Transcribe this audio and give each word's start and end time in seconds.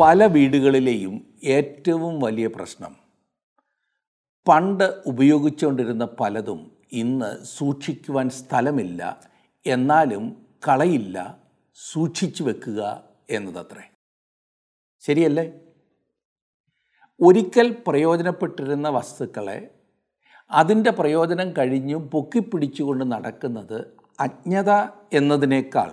പല 0.00 0.26
വീടുകളിലെയും 0.26 1.34
ഏറ്റവും 1.44 2.20
വലിയ 2.20 2.46
പ്രശ്നം. 2.46 2.96
പണ്ട് 4.48 5.02
ഉപയോഗിച്ചുകൊണ്ടിരുന്ന 5.06 6.08
പലതും 6.20 6.76
ഇന്ന് 6.92 7.44
സൂക്ഷിക്കുവാൻ 7.44 8.30
സ്ഥലമില്ല 8.30 9.20
എന്നാലും 9.66 10.46
കളയില്ല 10.68 11.38
സൂക്ഷിച്ചു 11.74 12.44
വെക്കുക 12.44 13.04
എന്നതത്രേ. 13.30 13.90
ശരിയല്ലേ? 15.00 15.52
ഒരിക്കൽ 17.20 17.76
പ്രയോജനപ്പെട്ടിരുന്ന 17.86 18.88
വസ്തുക്കളെ 18.88 19.70
അതിന്റെ 20.50 20.90
പ്രയോജനം 20.90 21.52
കഴിഞ്ഞു 21.58 21.96
പൊക്കിപ്പിടിച്ചുകൊണ്ട് 21.96 23.12
നടക്കുന്നത് 23.12 23.96
അജ്ഞത 24.20 24.70
എന്നതിനേക്കാൾ 25.12 25.92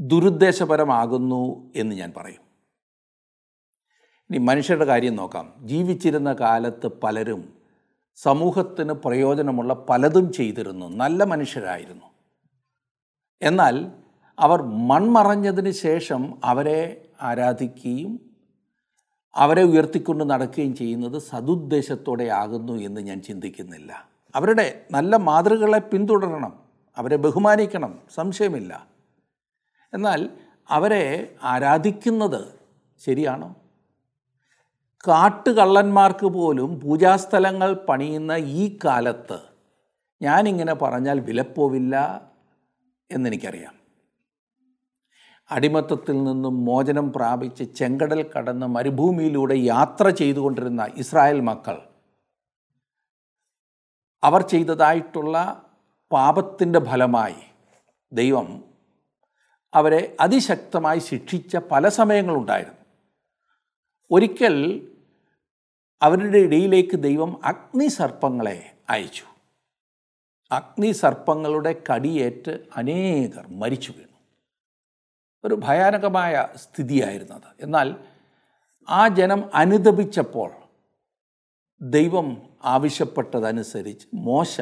ദുരുദ്ദേശപരമാകുന്നു 0.00 1.72
എന്ന് 1.76 1.96
ഞാൻ 1.96 2.12
പറയും. 2.16 2.41
ഇനി 4.32 4.38
മനുഷ്യരുടെ 4.38 4.84
കാര്യം 4.84 5.16
നോക്കാം. 5.16 5.52
ജീവിച്ചിരുന്ന 5.62 6.32
കാലത്ത് 6.32 6.86
പലരും 6.86 7.52
സമൂഹത്തിന് 8.16 8.92
പ്രയോജനമുള്ള 8.92 9.74
പലതും 9.74 10.32
ചെയ്തിരുന്നു. 10.32 10.86
നല്ല 10.86 11.24
മനുഷ്യരായിരുന്നു. 11.24 12.04
എന്നാൽ 13.42 13.86
അവർ 14.38 14.62
മൺമറഞ്ഞതിന് 14.62 15.70
ശേഷം 15.70 16.34
അവരെ 16.44 17.08
ആരാധിക്കുകയും 17.22 18.20
അവരെ 19.34 19.62
ഉയർത്തിക്കൊണ്ട് 19.62 20.30
നടക്കുകയും 20.30 20.76
ചെയ്യുന്നത് 20.76 21.18
സതുദ്ദേശത്തോടെ 21.18 22.24
ആകുന്നു 22.24 22.72
എന്ന് 22.72 23.00
ഞാൻ 23.00 23.22
ചിന്തിക്കുന്നില്ല. 23.22 24.08
അവരുടെ 24.34 24.86
നല്ല 24.90 25.16
മാതൃകകളെ 25.16 25.78
പിന്തുടരണം. 25.78 26.58
അവരെ 26.96 27.16
ബഹുമാനിക്കണം. 27.16 27.98
സംശയമില്ല. 28.14 28.86
എന്നാൽ 29.94 30.30
അവരെ 30.70 31.34
ആരാധിക്കുന്നത് 31.42 32.44
ശരിയാണോ? 33.06 33.56
കാട്ടുകള്ളന്മാർക്ക് 35.06 36.26
പോലും 36.26 36.80
പൂജാസ്ഥലങ്ങൾ 36.80 37.74
പണിയുന്ന 37.74 38.32
ഈ 38.32 38.78
കാലത്ത് 38.84 39.38
ഞാനിങ്ങനെ 40.22 40.74
പറഞ്ഞാൽ 40.74 41.20
വിലപ്പോവില്ല 41.20 42.20
എന്നെനിക്കറിയാം. 43.10 43.74
അടിമത്തത്തിൽ 45.50 46.24
നിന്നും 46.24 46.64
മോചനം 46.64 47.12
പ്രാപിച്ച് 47.12 47.64
ചെങ്കടൽ 47.64 48.30
കടന്ന് 48.38 48.66
മരുഭൂമിയിലൂടെ 48.66 49.54
യാത്ര 49.54 50.08
ചെയ്തുകൊണ്ടിരുന്ന 50.08 50.88
ഇസ്രായേൽ 50.96 51.40
മക്കൾ 51.40 51.82
അവർ 54.24 54.42
ചെയ്തതായിട്ടുള്ള 54.42 55.64
പാപത്തിന്റെ 56.12 56.78
ഫലമായി 56.78 57.42
ദൈവം 58.12 58.64
അവരെ 59.74 60.16
അതിശക്തമായി 60.20 60.98
ശിക്ഷിച്ച 60.98 61.56
പല 61.56 61.88
സമയങ്ങളുണ്ടായിരുന്നു. 61.88 62.82
ഒരിക്കൽ 64.10 64.88
അവരുടെ 66.02 66.38
ഇടയിലേക്ക് 66.38 67.02
ദൈവം 67.02 67.44
അഗ്നി 67.44 67.86
സർപ്പങ്ങളെ 67.86 68.72
അയച്ചു. 68.90 69.24
അഗ്നി 70.52 70.92
സർപ്പങ്ങളുടെ 70.92 71.82
കടിയേറ്റ് 71.92 72.58
അനേകർ 72.76 73.46
മരിച്ചു 73.48 73.92
വീണു. 73.92 74.18
ഒരു 75.44 75.60
ഭയാനകമായ 75.64 76.48
സ്ഥിതിയായിരുന്നത്. 76.56 77.42
എന്നാൽ 77.60 77.94
ആ 78.88 79.08
ജനം 79.08 79.50
അനുദപിച്ചപ്പോൾ 79.54 80.50
ദൈവം 81.82 82.42
ആവശ്യപ്പെട്ടതനുസരിച്ച് 82.64 84.06
മോശ 84.14 84.60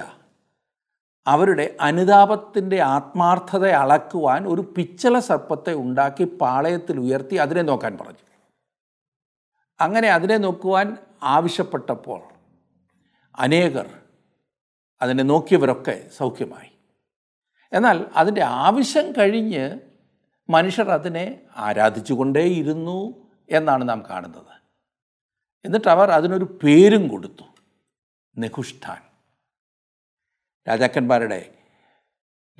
അവരുടെ 1.26 1.76
അനുതാപത്തിന്റെ 1.80 2.80
ആത്മാർത്ഥത 2.80 3.66
അളക്കുവാൻ 3.68 4.48
ഒരു 4.48 4.74
പിച്ചള 4.76 5.18
സർപ്പത്തെ 5.18 5.74
ഉണ്ടാക്കി 5.74 6.24
പാളയത്തിൽ 6.24 7.00
ഉയർത്തി 7.00 7.36
അതിനെ 7.36 7.62
നോക്കാൻ 7.62 7.98
പറഞ്ഞു. 7.98 8.24
അങ്ങനെ 9.80 10.08
അതിനെ 10.08 10.36
നോക്കുവാൻ 10.36 10.96
ആവശ്യപ്പെട്ടപ്പോൾ 11.22 12.22
അനേകർ 13.36 13.98
അതിനെ 15.02 15.22
നോക്കിയവരൊക്കെ 15.22 16.08
സൗഖ്യമായി. 16.16 16.70
എന്നാൽ 17.72 18.06
അതിന്റെ 18.16 18.42
ആവശ്യം 18.42 19.12
കഴിഞ്ഞ് 19.12 19.80
മനുഷ്യർ 20.50 20.90
അതിനെ 20.90 21.40
ആരാധിച്ചുകൊണ്ടേയിരുന്നു 21.56 23.26
എന്നാണ് 23.50 23.88
നാം 23.88 24.04
കാണുന്നത്. 24.10 24.60
എന്നിട്ട് 25.64 25.88
അവർ 25.88 26.10
അതിനൊരു 26.10 26.60
പേരും 26.62 27.08
കൊടുത്തു 27.08 27.42
നെഹുഷ്ഠാൻ. 28.38 29.02
രാജാക്കന്മാരുടെ 30.68 31.54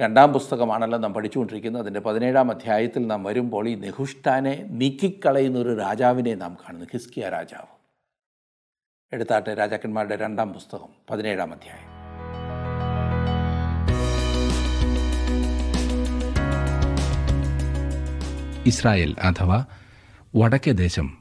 രണ്ടാം 0.01 0.33
പുസ്തകമാണല്ലോ 0.33 0.99
നാം 0.99 1.15
പഠിച്ചുകൊണ്ടിരിക്കുന്നത്. 1.15 1.83
അതിന്റെ 1.83 2.01
പതിനേഴാം 2.01 2.51
അധ്യായത്തിൽ 2.51 3.07
നാം 3.07 3.25
വരുമ്പോൾ 3.25 3.69
ഈ 3.69 3.75
നെഹുഷ്ഠാനെ 3.75 4.67
നീക്കിക്കളയുന്ന 4.71 5.59
ഒരു 5.59 5.79
രാജാവിനെ 5.79 6.35
നാം 6.35 6.55
കാണുന്നു 6.55 6.87
ഹിസ്കിയ 6.93 7.29
രാജാവ്. 7.29 7.80
എടുത്താട്ടെ 9.13 9.55
രാജാക്കന്മാരുടെ 9.55 10.17
രണ്ടാം 10.17 10.53
പുസ്തകം 10.53 10.89
പതിനേഴാം 11.11 11.53
അധ്യായം. 11.53 11.91
ഇസ്രായേൽ 18.67 19.17
അഥവാ 19.23 19.65
വടക്കേ 20.37 20.73
ദേശം 20.73 21.19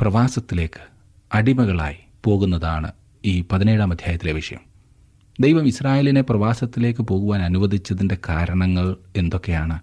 പ്രവാസത്തിലേക്ക് 0.00 0.80
അടിമകളായി 1.34 1.96
പോകുന്നതാണ് 2.24 2.92
ഈ 3.24 3.44
പതിനേഴാം 3.52 3.90
അധ്യായത്തിലെ 3.90 4.32
വിഷയം. 4.32 4.60
ദൈവം 5.40 5.66
ഇസ്രായേലിനെ 5.66 6.20
പ്രവാസത്തിലേക്ക് 6.20 7.00
പോകുവാൻ 7.00 7.42
അനുവദിച്ചതിന്റെ 7.42 8.18
കാരണങ്ങൾ 8.28 8.96
എന്തൊക്കെയാണ്? 9.16 9.80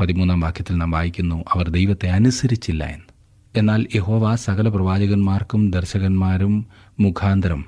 പതിമൂന്നാം 0.00 0.40
വാക്യത്തിൽ 0.40 0.76
നാം 0.76 0.90
വായിക്കുന്നു 0.90 1.44
അവർ 1.52 1.68
ദൈവത്തെ 1.68 2.08
അനുസരിച്ചില്ല 2.08 2.84
എന്ന്. 2.84 3.13
എന്നാൽ 3.56 3.86
യഹോവ 3.94 4.34
സകല 4.34 4.68
പ്രവാചകന്മാർക്കും 4.68 5.70
ദർശകന്മാരും 5.70 6.66
മുഖാന്തരം. 7.00 7.64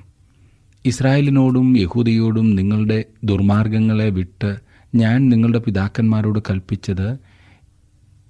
ഇസ്രായേലിനോടും 0.85 1.77
യഹൂദിയോടും 1.77 2.55
നിങ്ങളുടെ 2.55 3.03
ദുർമാർഗങ്ങളെ 3.23 4.09
വിട്ട് 4.09 4.57
ഞാൻ 4.95 5.29
നിങ്ങളുടെ 5.29 5.59
പിതാക്കന്മാരോട് 5.59 6.39
കൽപ്പിച്ചത് 6.39 7.17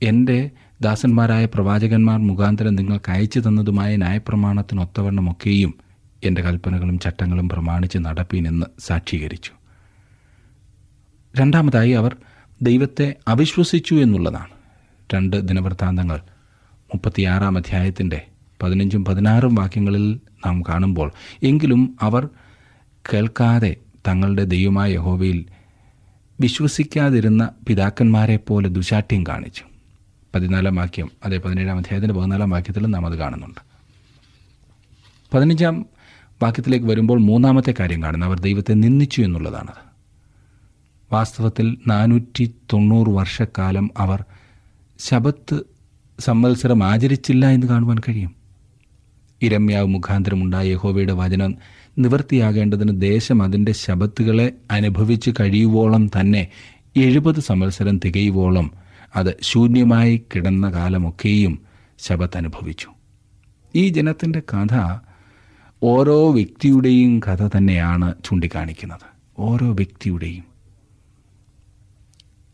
എന്റെ 0.04 0.50
ദാസന്മാരായ 0.82 1.46
പ്രവാചകന്മാർ 1.46 2.20
മുഖാന്തരം 2.20 2.76
നിങ്ങൾക്ക് 2.76 3.12
അയച്ചു 3.12 3.40
തന്നതുമായ 3.40 3.96
ന്യായപ്രമാണത്തിനൊത്തവണ്ണമൊക്കെയും 3.96 5.74
എന്റെ 6.24 6.42
കൽപ്പനകളും 6.42 7.00
ചട്ടങ്ങളും 7.00 7.50
പ്രമാണിച്ച് 7.50 7.98
നടപ്പിനെന്ന് 7.98 8.66
സാക്ഷീകരിച്ചു. 8.80 9.52
രണ്ടാമതായി 11.38 11.92
അവർ 11.92 12.16
ദൈവത്തെ 12.62 13.16
അവിശ്വസിച്ചു 13.28 13.96
എന്നുള്ളതാണ്. 13.96 14.48
രണ്ട് 15.14 15.42
ദിനവൃത്താന്തങ്ങൾ. 15.42 16.20
മുപ്പത്തിയാറാം 16.94 17.58
അധ്യായത്തിന്റെ 17.58 18.28
പതിനഞ്ചും 18.64 19.06
പതിനാറും 19.06 19.56
വാക്യങ്ങളിൽ 19.56 20.20
നാം 20.46 20.62
കാണുമ്പോൾ 20.62 21.12
എങ്കിലും 21.44 21.98
അവർ 22.02 22.30
കേൾക്കാതെ 23.14 23.76
തങ്ങളുടെ 24.08 24.44
ദൈവമായ 24.44 24.94
യഹോവയിൽ 24.94 25.46
വിശ്വസിക്കാതിരുന്ന 26.40 27.50
പിതാക്കന്മാരെ 27.68 28.38
പോലെ 28.38 28.70
ദുശാഠ്യം 28.70 29.24
കാണിച്ചു. 29.28 29.64
പതിനാലാം 30.36 30.76
വാക്യം 30.76 31.12
അതെ 31.26 31.38
പതിനേഴാം 31.38 31.78
അധ്യായത്തിന്റെ 31.78 32.14
പതിനാലാം 32.20 32.50
വാക്യത്തിലും 32.50 32.92
നാം 32.92 33.06
അത് 33.06 33.16
കാണുന്നുണ്ട്. 33.18 33.62
പതിനഞ്ചാം 35.34 35.86
വാക്യത്തിലേക്ക് 36.44 36.86
വരുമ്പോൾ 36.86 37.20
മൂന്നാമത്തെ 37.20 37.74
കാര്യം 37.80 38.04
കാണുന്നത് 38.04 38.30
അവർ 38.30 38.40
ദൈവത്തെ 38.40 38.74
നിന്ദിച്ചു 38.74 39.22
എന്നുള്ളതാണത് 39.22 39.82
വാസ്തവത്തിൽ 41.14 41.78
നാനൂറ്റി 41.88 42.54
തൊണ്ണൂറ് 42.74 43.08
വർഷക്കാലം 43.10 43.92
അവർ 43.98 44.24
ശബത്ത് 45.00 45.77
സംവത്സരം 46.20 46.84
ആചരിച്ചില്ല 46.84 47.50
എന്ന് 47.50 47.68
കാണുവാൻ 47.68 47.98
കഴിയും. 48.00 48.36
ഇരമ്യാവ് 49.42 49.88
മുഖാന്തരമുണ്ടായ 49.88 50.68
യഹോവയുടെ 50.68 51.14
വചനം 51.14 51.56
നിവൃത്തിയാകേണ്ടതിന് 51.98 53.02
ദേശം 53.02 53.44
അതിന്റെ 53.44 53.72
ശബത്തുകളെ 53.72 54.52
അനുഭവിച്ച് 54.72 55.32
കഴിയുവോളം 55.40 56.08
തന്നെ 56.08 56.48
എഴുപത് 56.98 57.40
സംവത്സരം 57.40 58.00
തികയുവോളം 58.06 58.72
അത് 59.16 59.38
ശൂന്യമായി 59.42 60.24
കിടന്ന 60.36 60.70
കാലമൊക്കെയും 60.70 61.60
ശബത്ത് 62.00 62.38
അനുഭവിച്ചു. 62.38 62.88
ഈ 63.76 63.90
ജനത്തിന്റെ 63.90 64.40
കഥ 64.40 64.98
ഓരോ 65.84 66.32
വ്യക്തിയുടെയും 66.32 67.20
കഥ 67.20 67.58
തന്നെയാണ് 67.58 68.14
ചൂണ്ടിക്കാണിക്കുന്നത്. 68.26 69.18
ഓരോ 69.40 69.72
വ്യക്തിയുടെയും. 69.72 70.44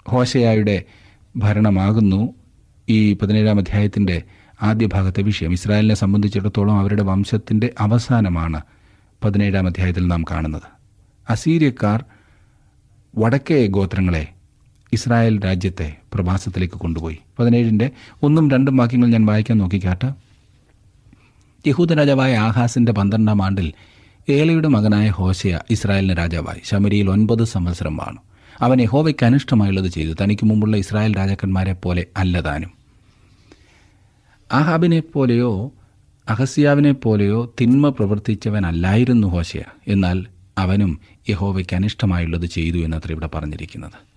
ഹോശയായുടെ 0.07 0.83
ഭരണമാകുന്നു. 1.38 2.42
ഈ 2.93 3.13
പതിനേഴാം 3.13 3.57
അധ്യായത്തിന്റെ 3.57 4.21
ആദ്യ 4.61 4.87
ഭാഗത്തെ 4.87 5.21
വിഷയം. 5.21 5.51
ഇസ്രായേലിനെ 5.53 5.95
സംബന്ധിച്ചിടത്തോളം 5.95 6.79
അവരുടെ 6.79 7.03
വംശത്തിന്റെ 7.03 7.73
അവസാനമാണ് 7.79 8.61
പതിനേഴാം 9.23 9.67
അധ്യായത്തിൽ 9.67 10.07
നാം 10.07 10.23
കാണുന്നത്. 10.31 10.67
അസീരിയക്കാർ 11.29 12.05
വടക്കേ 13.17 13.67
ഗോത്രങ്ങളെ 13.67 14.27
ഇസ്രായേൽ 14.93 15.39
രാജ്യത്തെ 15.45 15.95
പ്രവാസത്തിലേക്ക് 16.13 16.75
കൊണ്ടുപോയി. 16.75 17.17
പതിനേഴിന്റെ 17.39 17.91
ഒന്നും 18.23 18.51
രണ്ടും 18.51 18.77
വാക്യങ്ങൾ 18.77 19.07
ഞാൻ 19.07 19.25
വായിക്കാൻ 19.25 19.57
നോക്കിക്കാട്ട്. 19.57 20.13
യഹൂദ 21.67 21.93
രാജാവായ 21.93 22.37
ആഹാസിന്റെ 22.37 22.91
പന്ത്രണ്ടാം 22.91 23.45
ആണ്ടിൽ 23.45 23.73
ഏലയുടെ 24.29 24.67
മകനായ 24.67 25.09
ഹോശയ 25.09 25.59
ഇസ്രായേലിന് 25.69 26.17
രാജാവായി. 26.17 26.61
ശമരിയിൽ 26.63 27.09
ഒൻപത് 27.09 27.43
സംവത്സരം 27.43 27.97
വാണു. 27.97 28.17
അവൻ 28.61 28.81
യഹോവയ്ക്ക് 28.81 29.25
അനിഷ്ടമായുള്ളത് 29.25 29.87
ചെയ്തു. 29.87 30.23
തനിക്ക് 30.23 30.45
മുമ്പുള്ള 30.45 30.77
ഇസ്രായേൽ 30.77 31.17
രാജാക്കന്മാരെ 31.17 31.73
പോലെ 31.73 32.05
അല്ലതാനും 32.17 32.82
ആഹാബിനെ 34.53 35.00
പോലെയോ 35.00 35.71
അഹസ്യാവിനെ 36.29 36.91
പോലെയോ 36.91 37.53
തിന്മ 37.61 37.89
പ്രവർത്തിച്ചവനല്ലായിരുന്നു 37.89 39.27
ഹോശയ. 39.27 39.61
എന്നാൽ 39.88 40.25
അവനും 40.57 41.00
യഹോവയ്ക്ക് 41.29 41.75
അനിഷ്ടമായുള്ളത് 41.75 42.45
ചെയ്തു 42.45 42.77
എന്നത്ര 42.77 43.11
ഇവിടെ 43.11 43.29
പറഞ്ഞിരിക്കുന്നത്. 43.35 44.13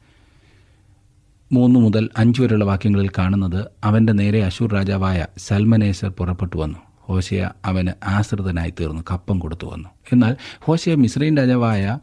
മൂന്ന് 1.53 1.81
മുതൽ 1.81 2.09
അഞ്ച് 2.17 2.43
വരെയുള്ള 2.43 2.65
വാക്യങ്ങളിൽ 2.65 3.11
കാണുന്നത് 3.19 3.67
അവന്റെ 3.85 4.13
നേരെ 4.13 4.45
അശൂർ 4.45 4.73
രാജാവായ 4.73 5.27
സൽമനേസർ 5.39 6.09
പുറപ്പെട്ടു 6.09 6.57
വന്നു. 6.57 6.79
ഹോശയ 7.01 7.51
അവന് 7.65 7.89
ആശ്രിതനായി 8.05 8.73
തീർന്നു 8.81 9.03
കപ്പം 9.11 9.39
കൊടുത്തു 9.39 9.67
വന്നു. 9.67 9.89
എന്നാൽ 10.13 10.37
ഹോശയ 10.61 10.95
മിസ്രൈൻ 10.95 11.37
രാജാവായ 11.37 11.99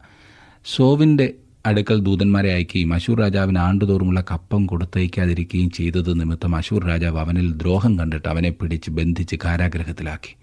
സോവിന്റെ 0.64 1.34
അടുക്കൽ 1.66 2.00
ദൂതന്മാരെ 2.00 2.52
അയക്കുകയും 2.52 2.92
അശൂർ 2.92 3.20
രാജാവിന് 3.20 3.58
ആണ്ടുതോറുമുള്ള 3.58 4.24
കപ്പം 4.30 4.66
കൊടുത്തയക്കാതിരിക്കുകയും 4.66 5.70
ചെയ്തത് 5.70 6.20
നിമിത്തം 6.20 6.56
അശൂർ 6.56 6.84
രാജാവ് 6.86 7.18
അവനിൽ 7.18 7.52
ദ്രോഹം 7.52 7.98
കണ്ടിട്ട് 7.98 8.28
അവനെ 8.28 8.50
പിടിച്ച് 8.50 8.90
ബന്ധിച്ച് 8.90 9.36
കാരാഗ്രഹത്തിലാക്കി. 9.44 10.36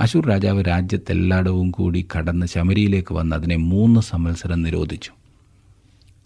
അശൂർ 0.00 0.26
രാജാവ് 0.26 0.64
രാജ്യത്തെല്ലായിടവും 0.68 1.70
കൂടി 1.70 2.08
കടന്ന് 2.16 2.46
ശമരിയിലേക്ക് 2.46 3.14
വന്ന് 3.14 3.36
അതിനെ 3.36 3.56
മൂന്ന് 3.56 4.00
സംവത്സരം 4.00 4.62
നിരോധിച്ചു. 4.62 5.10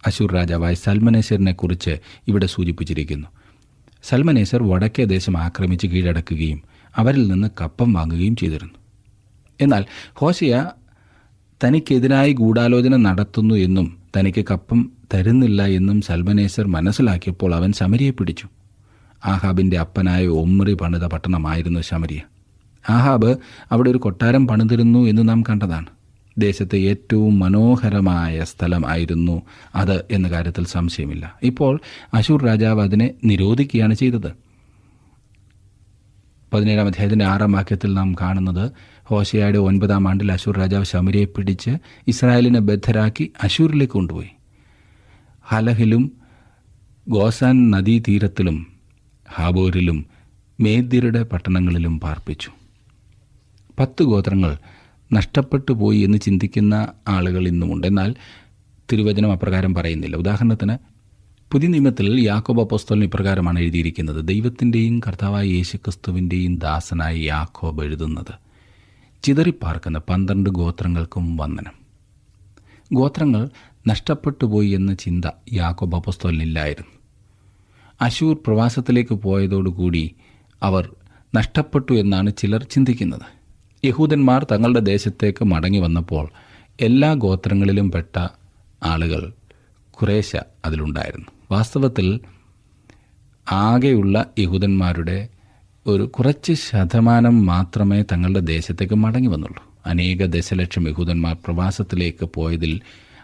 അശൂർ 0.06 0.32
രാജാവായ 0.32 0.74
സൽമനേശ്വറിനെ 0.74 1.52
കുറിച്ച് 1.52 1.98
ഇവിടെ 2.28 2.46
സൂചിപ്പിച്ചിരിക്കുന്നു. 2.46 3.26
സൽമനേശ്വർ 4.04 4.62
വടക്കേ 4.62 5.04
ദേശം 5.04 5.38
ആക്രമിച്ച് 5.38 5.86
കീഴടക്കുകയും 5.86 6.62
അവരിൽ 6.96 7.26
നിന്ന് 7.26 7.48
കപ്പം 7.60 7.92
വാങ്ങുകയും 7.92 8.36
ചെയ്തിരുന്നു. 8.36 8.74
എന്നാൽ 9.60 9.84
ഹോഷയ 10.14 10.66
തനിക്കെതിരായി 11.64 12.32
ഗൂഢാലോചന 12.32 12.96
നടത്തുന്നു 12.96 13.54
എന്നും 13.54 14.05
തനിക്ക് 14.18 14.44
കപ്പം 14.50 14.92
തരുന്നില്ല 15.14 15.66
എന്നും 15.66 16.00
സൽമനേസർ 16.00 16.66
മനസ്സിലാക്കിയപ്പോൾ 16.66 17.54
അവൻ 17.54 17.72
ശമരിയെ 17.72 18.10
പിടിച്ചു. 18.10 18.48
ആഹാബിന്റെ 19.26 19.78
അപ്പനായ 19.78 20.26
ഒമ്രി 20.26 20.74
പണിത 20.74 21.04
പട്ടണമായിരുന്നു 21.04 21.80
ശമരിയ. 21.80 22.20
ആഹാബ് 22.90 23.36
അവിടെ 23.72 23.90
ഒരു 23.90 23.98
കൊട്ടാരം 23.98 24.46
പണിതിരുന്നു 24.46 24.98
എന്ന് 24.98 25.28
നാം 25.28 25.42
കണ്ടതാണ്. 25.42 25.86
ദേശത്തെ 26.38 26.78
ഏറ്റവും 26.78 27.38
മനോഹരമായ 27.38 28.44
സ്ഥലമായിരുന്നു 28.44 29.42
അത് 29.74 30.04
എന്ന 30.10 30.28
കാര്യത്തിൽ 30.28 30.66
സംശയമില്ല. 30.66 31.34
ഇപ്പോൾ 31.42 31.80
അശൂർ 32.14 32.44
രാജാവ് 32.44 32.82
അതിനെ 32.82 33.10
നിരോധിക്കുകയാണ് 33.24 33.94
ചെയ്തത്. 33.94 34.32
പതിനേഴാം 36.52 36.86
അധ്യായത്തിന്റെ 36.86 37.24
ആറാം 37.24 37.52
വാക്യത്തിൽ 37.52 37.94
നാം 37.94 38.14
കാണുന്നത് 38.20 38.72
ഹോശയുടെ 39.06 39.58
ഒൻപതാം 39.58 40.08
ആണ്ടിൽ 40.08 40.32
അശൂർ 40.32 40.58
രാജാവ് 40.58 40.84
ശമരിയെ 40.84 41.24
പിടിച്ച് 41.24 41.70
ഇസ്രായേലിനെ 42.08 42.60
ബദ്ധരാക്കി 42.60 43.32
അശൂരിലേക്ക് 43.42 43.92
കൊണ്ടുപോയി. 43.92 44.28
ഹലഹിലും 45.42 46.12
ഗോസാൻ 47.08 47.70
നദീതീരത്തിലും 47.70 48.66
ഹാബോരിലും 49.34 50.06
മേദ്യരുടെ 50.60 51.22
പട്ടണങ്ങളിലും 51.22 52.00
പാർപ്പിച്ചു. 52.00 52.50
പത്ത് 53.78 54.02
ഗോത്രങ്ങൾ 54.02 54.58
നഷ്ടപ്പെട്ടു 55.12 55.72
പോയി 55.72 55.98
എന്ന് 55.98 56.18
ചിന്തിക്കുന്ന 56.18 56.88
ആളുകൾ 57.08 57.48
ഇന്നുമുണ്ട്. 57.48 57.86
എന്നാൽ 57.86 58.14
തിരുവചനം 58.92 59.32
അപ്രകാരം 59.32 59.74
പറയുന്നില്ല. 59.74 60.16
ഉദാഹരണത്തിന് 60.16 60.78
പുതിയ 61.52 61.68
നിയമത്തിൽ 61.68 62.20
യാക്കോബ് 62.20 62.60
അപ്പോസ്തോലിന് 62.60 63.04
ഇപ്രകാരമാണ് 63.04 63.58
എഴുതിയിരിക്കുന്നത്. 63.58 64.28
ദൈവത്തിന്റെയും 64.28 65.00
കർത്താവായ 65.00 65.46
യേശുക്രിസ്തുവിന്റെയും 65.46 66.58
ദാസനായി 66.58 67.20
യാക്കോബ് 67.20 67.84
എഴുതുന്നത്. 67.84 68.45
ചിതറിപ്പാർക്കുന്ന 69.26 69.98
പന്ത്രണ്ട് 69.98 70.50
ഗോത്രങ്ങൾക്കും 70.50 71.36
വന്ദനം. 71.36 71.72
ഗോത്രങ്ങൾ 72.92 73.50
നഷ്ടപ്പെട്ടു 73.88 74.46
പോയി 74.46 74.70
എന്ന 74.70 74.94
ചിന്ത 74.94 75.24
യാക്കോബ് 75.52 75.96
അപ്പോസ്തോലിനില്ലായിരുന്നു. 75.96 76.92
അശൂർ 78.00 78.36
പ്രവാസത്തിലേക്ക് 78.46 79.14
പോയതോടുകൂടി 79.14 80.14
അവർ 80.62 80.94
നഷ്ടപ്പെട്ടു 81.34 81.92
എന്നാണ് 81.92 82.32
ചിലർ 82.38 82.62
ചിന്തിക്കുന്നത്. 82.62 83.26
യഹൂദന്മാർ 83.84 84.46
തങ്ങളുടെ 84.52 84.80
ദേശത്തേക്ക് 84.80 85.44
മടങ്ങി 85.44 85.78
വന്നപ്പോൾ 85.78 86.28
എല്ലാ 86.80 87.14
ഗോത്രങ്ങളിലും 87.14 87.90
പെട്ട 87.90 88.28
ആളുകൾ 88.82 89.32
കുറേശ 89.90 90.36
അതിലുണ്ടായിരുന്നു. 90.64 91.26
വാസ്തവത്തിൽ 91.50 92.20
ആകെയുള്ള 93.52 94.26
യഹൂദന്മാരുടെ 94.38 95.28
ഒരു 95.86 96.02
കുറച്ച് 96.02 96.52
ശതമാനം 96.52 97.46
മാത്രമേ 97.46 98.02
തങ്ങളുടെ 98.02 98.40
ദേശത്തേക്ക് 98.40 98.94
മടങ്ങി 98.94 99.28
വന്നുള്ളൂ. 99.28 99.62
അനേക 99.86 100.26
ദശലക്ഷം 100.26 100.88
യഹൂദന്മാർ 100.88 101.36
പ്രവാസത്തിലേക്ക് 101.46 102.24
പോയതിൽ 102.34 102.80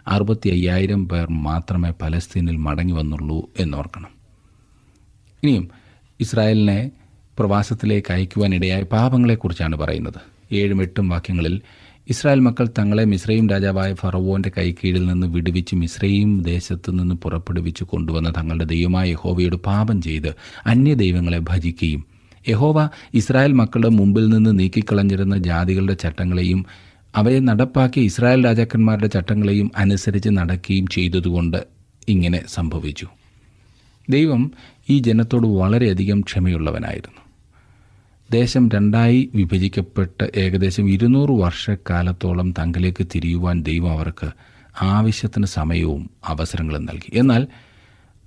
അറുപത്തി 0.07 0.49
അയ്യായിരം 0.49 1.09
പേർ 1.09 1.27
മാത്രമേ 1.29 1.93
പലസ്തീനിൽ 2.01 2.55
മടങ്ങി 2.55 2.93
വന്നുള്ളൂ 2.93 3.49
എന്നോർക്കണം. 3.59 4.11
ഇനിയും 5.43 5.69
ഇസ്രായേലിനെ 6.19 6.91
പ്രവാസത്തിലേക്ക് 7.39 8.13
അയക്കുവാനിടയായ 8.13 8.83
പാപങ്ങളെക്കുറിച്ചാണ് 8.83 9.77
പറയുന്നത്. 9.77 10.21
ഏഴും 10.51 10.81
എട്ടും 10.81 11.09
വാക്യങ്ങളിൽ 11.09 11.61
ഇസ്രായേൽ 12.09 12.39
മക്കൾ 12.39 12.67
തങ്ങളെ 12.79 13.05
മിശ്രയും 13.05 13.49
രാജാവായ 13.49 13.93
ഫറവോന്റെ 13.93 14.51
കൈക്കീഴിൽ 14.57 15.05
നിന്ന് 15.05 15.27
വിടുവിച്ച് 15.27 15.75
മിശ്രയും 15.75 16.41
ദേശത്തു 16.43 16.91
നിന്ന് 16.91 17.15
പുറപ്പെടുവിച്ച് 17.15 17.83
കൊണ്ടുവന്ന 17.83 18.29
തങ്ങളുടെ 18.29 18.65
ദൈവമായ 18.65 19.09
യഹോവയോട് 19.09 19.55
പാപം 19.55 20.01
ചെയ്ത് 20.01 20.35
അന്യ 20.65 20.93
ദൈവങ്ങളെ 20.93 21.39
ഭജിക്കുകയും 21.39 22.12
യഹോവ 22.49 22.89
ഇസ്രായേൽ 23.13 23.51
മക്കളുടെ 23.51 23.89
മുമ്പിൽ 23.89 24.29
നിന്ന് 24.29 24.59
നീക്കിക്കളഞ്ഞിരുന്ന 24.59 25.37
ജാതികളുടെ 25.37 25.93
ചട്ടങ്ങളെയും 25.93 26.65
അവയെ 27.15 27.39
നടപ്പാക്കിയ 27.39 28.03
ഇസ്രായേൽ 28.03 28.45
രാജാക്കന്മാരുടെ 28.45 29.07
ചട്ടങ്ങളെയും 29.07 29.71
അനുസരിച്ച് 29.77 30.29
നടക്കുകയും 30.29 30.87
ചെയ്തതുകൊണ്ട് 30.87 31.63
ഇങ്ങനെ 32.07 32.43
സംഭവിച്ചു. 32.47 33.07
ദൈവം 34.09 34.51
ഈ 34.89 34.99
ജനത്തോട് 34.99 35.47
വളരെയധികം 35.47 36.21
ക്ഷമയുള്ളവനായിരുന്നു. 36.21 37.21
ദേശം 38.31 38.69
രണ്ടായി 38.69 39.29
വിഭജിക്കപ്പെട്ട് 39.35 40.31
ഏകദേശം 40.35 40.89
ഇരുന്നൂറ് 40.89 41.31
വർഷക്കാലത്തോളം 41.31 42.53
തങ്ങളിലേക്ക് 42.59 43.07
തിരിയുവാൻ 43.15 43.63
ദൈവം 43.63 43.91
അവർക്ക് 43.91 44.31
ആവശ്യത്തിന് 44.81 45.45
സമയവും 45.45 46.09
അവസരങ്ങളും 46.27 46.85
നൽകി. 46.85 47.11
എന്നാൽ 47.13 47.47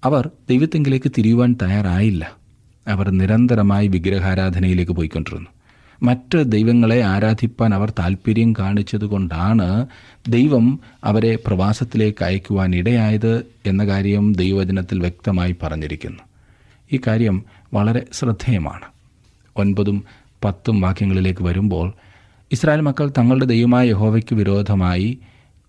അവർ 0.05 0.31
ദൈവത്തെങ്കിലേക്ക് 0.49 1.13
തിരിയുവാൻ 1.19 1.57
തയ്യാറായില്ല. 1.63 2.46
അവർ 2.89 3.11
നിരന്തരമായി 3.11 3.89
വിഗ്രഹാരാധനയിലേക്ക് 3.89 4.93
പോയിക്കൊണ്ടിരുന്നു. 4.93 5.51
മറ്റ് 6.03 6.45
ദൈവങ്ങളെ 6.45 7.05
ആരാധിപ്പാൻ 7.05 7.75
അവർ 7.75 7.91
താല്പര്യം 7.91 8.53
കാണിച്ചതുകൊണ്ടാണ് 8.53 9.87
ദൈവം 10.29 10.81
അവരെ 11.05 11.39
പ്രവാസത്തിലേക്ക് 11.47 12.25
അയക്കുവാൻ 12.25 12.75
ഇടയായത് 12.75 13.47
എന്ന 13.67 13.87
കാര്യം 13.87 14.33
ദൈവവചനത്തിൽ 14.33 15.01
വ്യക്തമായി 15.01 15.57
പറഞ്ഞിരിക്കുന്നു. 15.63 16.19
ഈ 16.93 17.01
കാര്യം 17.07 17.45
വളരെ 17.75 18.03
ശ്രദ്ധേയമാണ്. 18.13 18.85
ഒൻപതും 19.57 20.05
പത്തും 20.45 20.81
വാക്യങ്ങളിലേക്ക് 20.81 21.45
വരുമ്പോൾ 21.45 21.93
ഇസ്രായേൽ 22.53 22.81
മക്കൾ 22.81 23.13
തങ്ങളുടെ 23.19 23.45
ദൈവമായ 23.45 23.89
യഹോവയ്ക്ക് 23.89 24.35
വിരോധമായി 24.35 25.19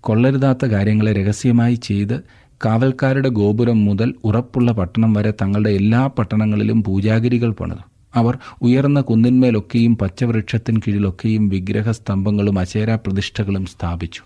കൊള്ളരുതാത്ത 0.02 0.66
കാര്യങ്ങളെ 0.66 1.14
രഹസ്യമായി 1.14 1.76
ചെയ്ത് 1.76 2.24
കാവൽക്കാരുടെ 2.66 3.30
ഗോപുരം 3.30 3.86
മുതൽ 3.86 4.14
ഉറപ്പുള്ള 4.24 4.72
പട്ടണം 4.72 5.14
വരെ 5.14 5.32
തങ്ങളുടെ 5.32 5.70
എല്ലാ 5.70 6.08
പട്ടണങ്ങളിലും 6.08 6.84
പൂജാഗിരികൾ 6.84 7.52
പണിതു. 7.52 7.84
അവർ 8.16 8.38
ഉയർന്ന 8.62 9.02
കുന്നിന്മേലൊക്കെയും 9.02 9.98
പച്ചവൃക്ഷത്തിൻ 9.98 10.78
കീഴിലൊക്കെയും 10.78 11.50
വിഗ്രഹസ്തംഭങ്ങളും 11.50 12.60
അശേര 12.60 12.96
പ്രതിഷ്ഠകളും 12.96 13.66
സ്ഥാപിച്ചു. 13.66 14.22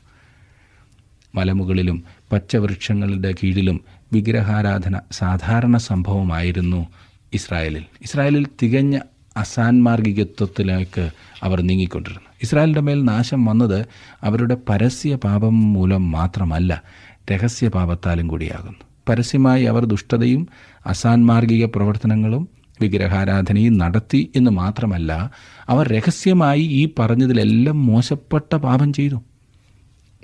മലമുകളിലും 1.36 2.04
പച്ചവൃക്ഷങ്ങളുടെ 2.32 3.36
കീഴിലും 3.44 3.82
വിഗ്രഹാരാധന 4.14 5.00
സാധാരണ 5.12 5.78
സംഭവമായിരുന്നു 5.78 6.88
ഇസ്രായേലിൽ. 7.34 7.84
ഇസ്രായേലിൽ 8.02 8.48
തികഞ്ഞ 8.64 9.00
അസാൻമാർഗികത്വത്തിലേക്ക് 9.38 11.10
അവർ 11.44 11.62
നീങ്ങിക്കൊണ്ടിരുന്നു. 11.62 12.32
ഇസ്രായേലിന്റെ 12.44 12.82
മേൽ 12.82 13.04
നാശം 13.04 13.46
വന്നത് 13.46 13.86
അവരുടെ 14.24 14.58
പരസ്യ 14.70 15.16
പാപം 15.16 15.74
മൂലം 15.74 16.12
മാത്രമല്ല 16.12 16.84
രഹസ്യ 17.32 17.68
പാപത്താലും 17.68 18.28
കൂടിയാകുന്നു. 18.28 18.80
പരസ്യമായി 19.10 19.64
അവർ 19.64 19.86
ദുഷ്ടതയും 19.86 20.48
അസാൻമാർഗിക 20.86 21.66
പ്രവർത്തനങ്ങളും 21.66 22.50
വിഗ്രഹാരാധനയും 22.82 23.78
നടത്തി 23.78 24.32
എന്ന് 24.36 24.52
മാത്രമല്ല 24.52 25.32
അവർ 25.70 25.88
രഹസ്യമായി 25.88 26.62
ഈ 26.62 26.90
പറഞ്ഞതിലെല്ലാം 27.00 27.86
മോശപ്പെട്ട 27.86 28.56
പാപം 28.56 28.94
ചെയ്തു. 28.94 29.24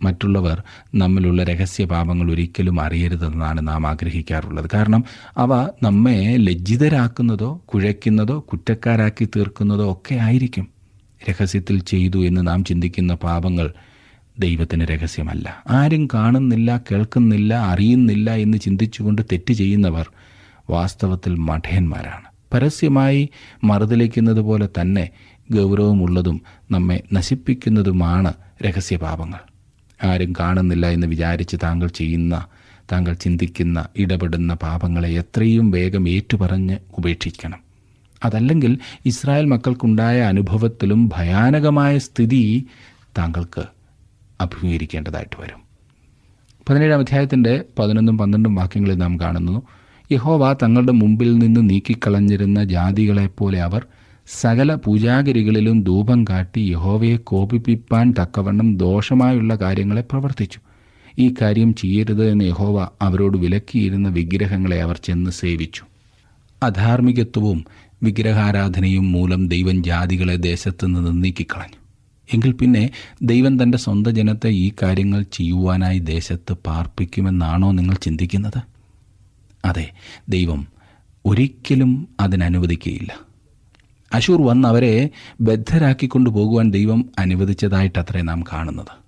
മറ്റുള്ളവർ 0.03 0.63
നമ്മിലുള്ള 0.95 1.43
രഹസ്യ 1.43 1.85
പാപങ്ങൾ 1.85 2.31
ഒരിക്കലും 2.31 2.81
അറിയരുതെന്നാണ് 2.81 3.67
നാം 3.67 3.87
ആഗ്രഹിക്കാറുള്ളത്. 3.87 4.69
കാരണം 4.73 5.03
അവ 5.37 5.69
നമ്മെ 5.83 6.37
ലജ്ജിതരാക്കുന്നതോ 6.37 7.61
കുഴയ്ക്കുന്നതോ 7.65 8.39
കുറ്റക്കാരാക്കി 8.39 9.25
തീർക്കുന്നതോ 9.25 9.91
ഒക്കെ 9.91 10.15
ആയിരിക്കും. 10.15 10.67
രഹസ്യത്തിൽ 11.29 11.79
ചെയ്തു 11.79 12.25
എന്ന് 12.25 12.47
നാം 12.47 12.63
ചിന്തിക്കുന്ന 12.63 13.13
പാപങ്ങൾ 13.13 13.73
ദൈവത്തിന് 14.39 14.85
രഹസ്യമല്ല. 14.85 15.63
ആരും 15.69 16.07
കാണുന്നില്ല 16.13 16.81
കേൾക്കുന്നില്ല 16.91 17.57
അറിയുന്നില്ല 17.57 18.35
എന്ന് 18.35 18.57
ചിന്തിച്ചുകൊണ്ട് 18.57 19.21
തെറ്റ് 19.21 19.53
ചെയ്യുന്നവർ 19.53 20.09
വാസ്തവത്തിൽ 20.69 21.35
മഠയന്മാരാണ് 21.35 22.27
പരസ്യമായി 22.53 23.29
മറുതലിക്കുന്നത് 23.63 24.39
പോലെ 24.39 24.69
തന്നെ 24.81 25.09
ഗൗരവമുള്ളതും 25.51 26.41
നമ്മെ 26.71 27.03
നശിപ്പിക്കുന്നതുമാണ് 27.13 28.33
രഹസ്യപാപങ്ങൾ. 28.61 29.39
ആരും 30.03 30.33
കാണുന്നില്ല 30.39 30.89
എന്ന് 30.89 31.07
വിചാരിച്ച് 31.07 31.57
താങ്കൾ 31.63 31.87
ചെയ്യുന്ന 31.87 32.45
താങ്കൾ 32.91 33.13
ചിന്തിക്കുന്ന 33.13 33.85
ഇടപെടുന്ന 33.97 34.53
പാപങ്ങളെ 34.53 35.09
എത്രയും 35.09 35.71
വേഗം 35.71 36.09
ഏറ്റുപറഞ്ഞ് 36.09 36.77
ഉപേക്ഷിക്കണം. 36.97 37.59
അതല്ലെങ്കിൽ 38.25 38.77
ഇസ്രായേൽ 39.05 39.45
മക്കൾക്കുണ്ടായ 39.45 40.21
അനുഭവത്തിലും 40.21 41.09
ഭയാനകമായ 41.13 41.97
സ്ഥിതി 41.97 42.67
താങ്കൾക്ക് 43.17 43.76
അഭിമുഖീകരിക്കേണ്ടതായിട്ട് 44.41 45.41
വരും. 45.41 45.67
പതിനേഴാം 46.69 46.99
അധ്യായത്തിന്റെ 46.99 47.63
പതിനൊന്നും 47.79 48.17
പന്ത്രണ്ടും 48.17 48.55
വാക്യങ്ങളിൽ 48.55 48.95
നാം 48.95 49.19
കാണുന്നു 49.19 49.61
യഹോവ 50.11 50.53
തങ്ങളുടെ 50.53 50.91
മുമ്പിൽ 50.91 51.37
നിന്ന് 51.37 51.69
നീക്കിക്കളഞ്ഞിരുന്ന 51.69 52.63
ജാതികളെപ്പോലെ 52.63 53.61
അവർ 53.61 53.85
സകല 54.27 54.75
പൂജാഗിരികളിലും 54.75 55.83
ധൂപം 55.83 56.23
കാട്ടി 56.23 56.59
യഹോവയെ 56.59 57.17
കോപിപ്പിപ്പാൻ 57.17 58.13
തക്കവണ്ണം 58.21 58.77
ദോഷമായുള്ള 58.77 59.55
കാര്യങ്ങളെ 59.55 60.01
പ്രവർത്തിച്ചു. 60.01 60.59
ഈ 61.19 61.33
കാര്യം 61.41 61.75
ചെയ്യരുത് 61.75 62.31
എന്ന് 62.31 62.45
യഹോവ 62.45 62.87
അവരോട് 63.01 63.37
വിലക്കിയിരുന്ന 63.37 64.09
വിഗ്രഹങ്ങളെ 64.09 64.81
അവർ 64.81 64.97
ചെന്ന് 64.97 65.31
സേവിച്ചു. 65.31 65.83
അധാർമികത്വവും 66.63 67.65
വിഗ്രഹാരാധനയും 68.03 69.11
മൂലം 69.11 69.47
ദൈവം 69.47 69.83
ജാതികളെ 69.83 70.35
ദേശത്ത് 70.35 70.85
നിന്ന് 70.85 71.23
നീക്കിക്കളഞ്ഞു. 71.23 71.76
എങ്കിൽ 72.33 72.51
പിന്നെ 72.51 72.89
ദൈവം 73.23 73.63
തന്റെ 73.63 73.77
സ്വന്തം 73.77 74.15
ജനത്തെ 74.15 74.47
ഈ 74.47 74.71
കാര്യങ്ങൾ 74.81 75.23
ചെയ്യുവാനായി 75.23 75.99
ദേശത്ത് 75.99 76.53
പാർപ്പിക്കുമെന്നാണോ 76.53 77.71
നിങ്ങൾ 77.71 77.95
ചിന്തിക്കുന്നത്? 77.95 78.61
അതെ 79.65 79.91
ദൈവം 80.29 80.67
ഒരിക്കലും 81.25 82.07
അതിനനുവദിക്കുകയില്ല 82.19 83.13
അശൂർ 84.13 84.41
വന്ന് 84.41 84.67
അവരെ 84.67 85.09
ബദ്ധരാക്കിക്കൊണ്ടു 85.41 86.29
പോകുവാൻ 86.29 86.71
ദൈവം 86.71 87.09
അനുവദിച്ചതായിട്ടത്രേ 87.19 88.21
നാം 88.21 88.43
കാണുന്നത്. 88.53 89.06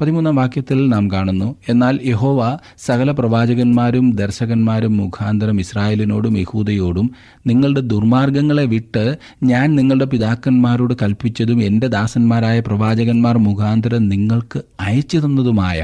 പതിമൂന്നാം 0.00 0.34
വാക്യത്തിൽ 0.34 0.88
നാം 0.88 1.10
കാണുന്നു 1.10 1.56
എന്നാൽ 1.68 2.00
യഹോവ 2.04 2.58
സകല 2.78 3.10
പ്രവാചകന്മാരും 3.10 4.12
ദർശകന്മാരും 4.12 4.96
മുഖാന്തരം 4.96 5.60
ഇസ്രായേലിനോടും 5.60 6.38
യഹൂദയോടും 6.38 7.06
നിങ്ങളുടെ 7.46 7.80
ദുർമാർഗങ്ങളെ 7.84 8.64
വിട്ട് 8.64 9.04
ഞാൻ 9.42 9.74
നിങ്ങളുടെ 9.74 10.04
പിതാക്കന്മാരോട് 10.04 10.94
കൽപ്പിച്ചതും 11.02 11.62
എന്റെ 11.62 11.86
ദാസന്മാരായ 11.88 12.60
പ്രവാചകന്മാർ 12.60 13.38
മുഖാന്തരം 13.38 14.08
നിങ്ങൾക്ക് 14.08 14.58
അയച്ചു 14.80 15.18
തന്നതുമായ 15.18 15.78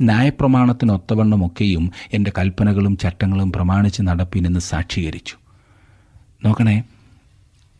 ന്യായപ്രമാണത്തിനൊത്തവണ്ണമൊക്കെയും 0.00 1.84
എന്റെ 2.12 2.32
കൽപ്പനകളും 2.38 2.96
ചട്ടങ്ങളും 2.96 3.52
പ്രമാണിച്ച് 3.52 4.02
നടപ്പിനെന്ന് 4.02 4.60
സാക്ഷീകരിച്ചു. 4.60 5.36
നോക്കണേ 6.44 6.76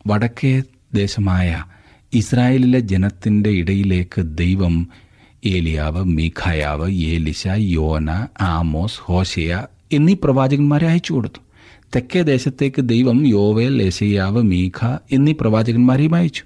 വടക്കേ 0.07 0.53
ദേശമായ 0.93 1.49
ഇസ്രായേലിലെ 2.13 2.79
ജനത്തിന്റെ 2.79 3.49
ഇടയിലേക്ക് 3.49 4.21
ദൈവം 4.37 4.75
ഏലിയാവ് 5.45 6.05
മീഖായാവ് 6.05 6.91
ഏലിശ 6.91 7.47
യോന 7.47 8.27
ആമോസ് 8.41 8.99
ഹോഷയ 8.99 9.63
എന്നീ 9.91 10.15
പ്രവാചകന്മാരെ 10.23 10.87
അയച്ചു 10.87 11.13
കൊടുത്തു. 11.13 11.39
തെക്കേ 11.95 12.21
ദേശത്തേക്ക് 12.21 12.81
ദൈവം 12.81 13.27
യോവേൽ 13.27 13.75
ലേശയ്യാവ് 13.77 14.43
മീഖ 14.43 14.97
എന്നീ 15.11 15.33
പ്രവാചകന്മാരെയും 15.41 16.15
അയച്ചു. 16.15 16.43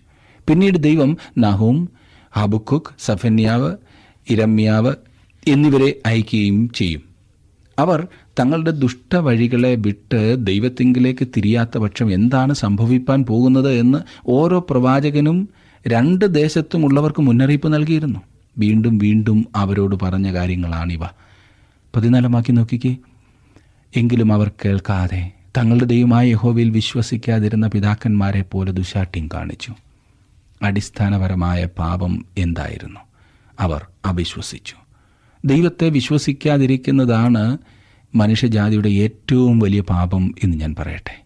പിന്നീട് 0.47 0.77
ദൈവം 0.77 1.17
നഹൂം 1.37 1.89
ഹബുക്കുക്ക് 2.31 2.95
സഫന്യാവ് 3.05 3.75
ഇരമ്യാവ് 4.29 4.95
എന്നിവരെ 5.47 5.93
അയക്കുകയും 6.05 6.69
ചെയ്യും. 6.69 7.01
അവർ 7.79 8.07
തങ്ങളുടെ 8.39 8.71
ദുഷ്ടവഴികളെ 8.71 9.75
വിട്ട് 9.75 10.37
ദൈവത്തിങ്കിലേക്ക് 10.45 11.27
തിരിയാത്ത 11.37 11.77
പക്ഷം 11.77 12.13
എന്താണ് 12.13 12.53
സംഭവിപ്പാൻ 12.53 13.23
പോകുന്നത് 13.23 13.73
എന്ന് 13.73 13.97
ഓരോ 14.25 14.67
പ്രവാചകനും 14.69 15.49
രണ്ട് 15.87 16.35
ദേശത്തുമുള്ളവർക്ക് 16.35 17.21
മുന്നറിയിപ്പ് 17.21 17.73
നൽകിയിരുന്നു. 17.73 18.19
വീണ്ടും 18.57 18.97
വീണ്ടും 18.97 19.45
അവരോട് 19.55 19.95
പറഞ്ഞ 19.95 20.33
കാര്യങ്ങളാണിവ. 20.33 20.99
പതിനാലമാക്കി 21.95 22.51
നോക്കിക്കേ. 22.51 22.97
എങ്കിലും 23.95 24.33
അവർ 24.33 24.51
കേൾക്കാതെ 24.65 25.31
തങ്ങളുടെ 25.57 25.85
ദൈവമായ 25.85 26.27
യഹോവയിൽ 26.27 26.69
വിശ്വസിക്കാതിരുന്ന 26.69 27.67
പിതാക്കന്മാരെ 27.67 28.41
പോലെ 28.41 28.71
ദുശാഠ്യം 28.71 29.29
കാണിച്ചു. 29.33 29.75
അടിസ്ഥാനപരമായ 30.61 31.65
പാപം 31.65 32.25
എന്തായിരുന്നു? 32.37 32.99
അവർ 33.59 33.85
അവിശ്വസിച്ചു. 34.05 34.75
ദൈവത്തെ 35.45 35.89
വിശ്വസിക്കാതിരിക്കുന്നതാണ് 35.89 37.57
മനുഷ്യജാതിയുടെ 38.15 38.89
ഏറ്റവും 38.89 39.59
വലിയ 39.59 39.81
പാപം 39.81 40.35
എന്ന് 40.43 40.57
ഞാൻ 40.57 40.75
പറയട്ടെ. 40.79 41.21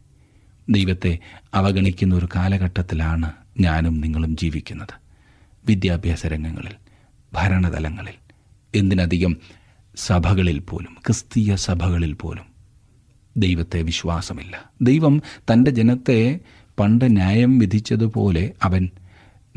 ദൈവത്തെ 0.70 1.20
അവഗണിക്കുന്ന 1.54 2.16
ഒരു 2.16 2.28
കാലഘട്ടത്തിലാണ് 2.36 3.32
ഞാനും 3.60 4.02
നിങ്ങളും 4.02 4.38
ജീവിക്കുന്നത്. 4.38 4.94
വിദ്യാഭ്യാസ 5.68 6.26
രംഗങ്ങളിൽ 6.26 6.89
ഭരണതലങ്ങളിൽ 7.34 8.14
എന്തിനധികം 8.76 9.38
സഭകളിൽ 9.96 10.60
പോലും 10.60 10.98
ക്രിസ്തീയ 11.06 11.56
സഭകളിൽ 11.56 12.14
പോലും 12.14 12.46
ദൈവത്തെ 13.38 13.82
വിശ്വാസമില്ല. 13.82 14.70
ദൈവം 14.82 15.22
തന്റെ 15.52 15.72
ജനത്തെ 15.72 16.40
പണ്ട് 16.80 17.16
ന്യായം 17.18 17.60
വിധിച്ചതുപോലെ 17.60 18.54
അവൻ 18.64 18.90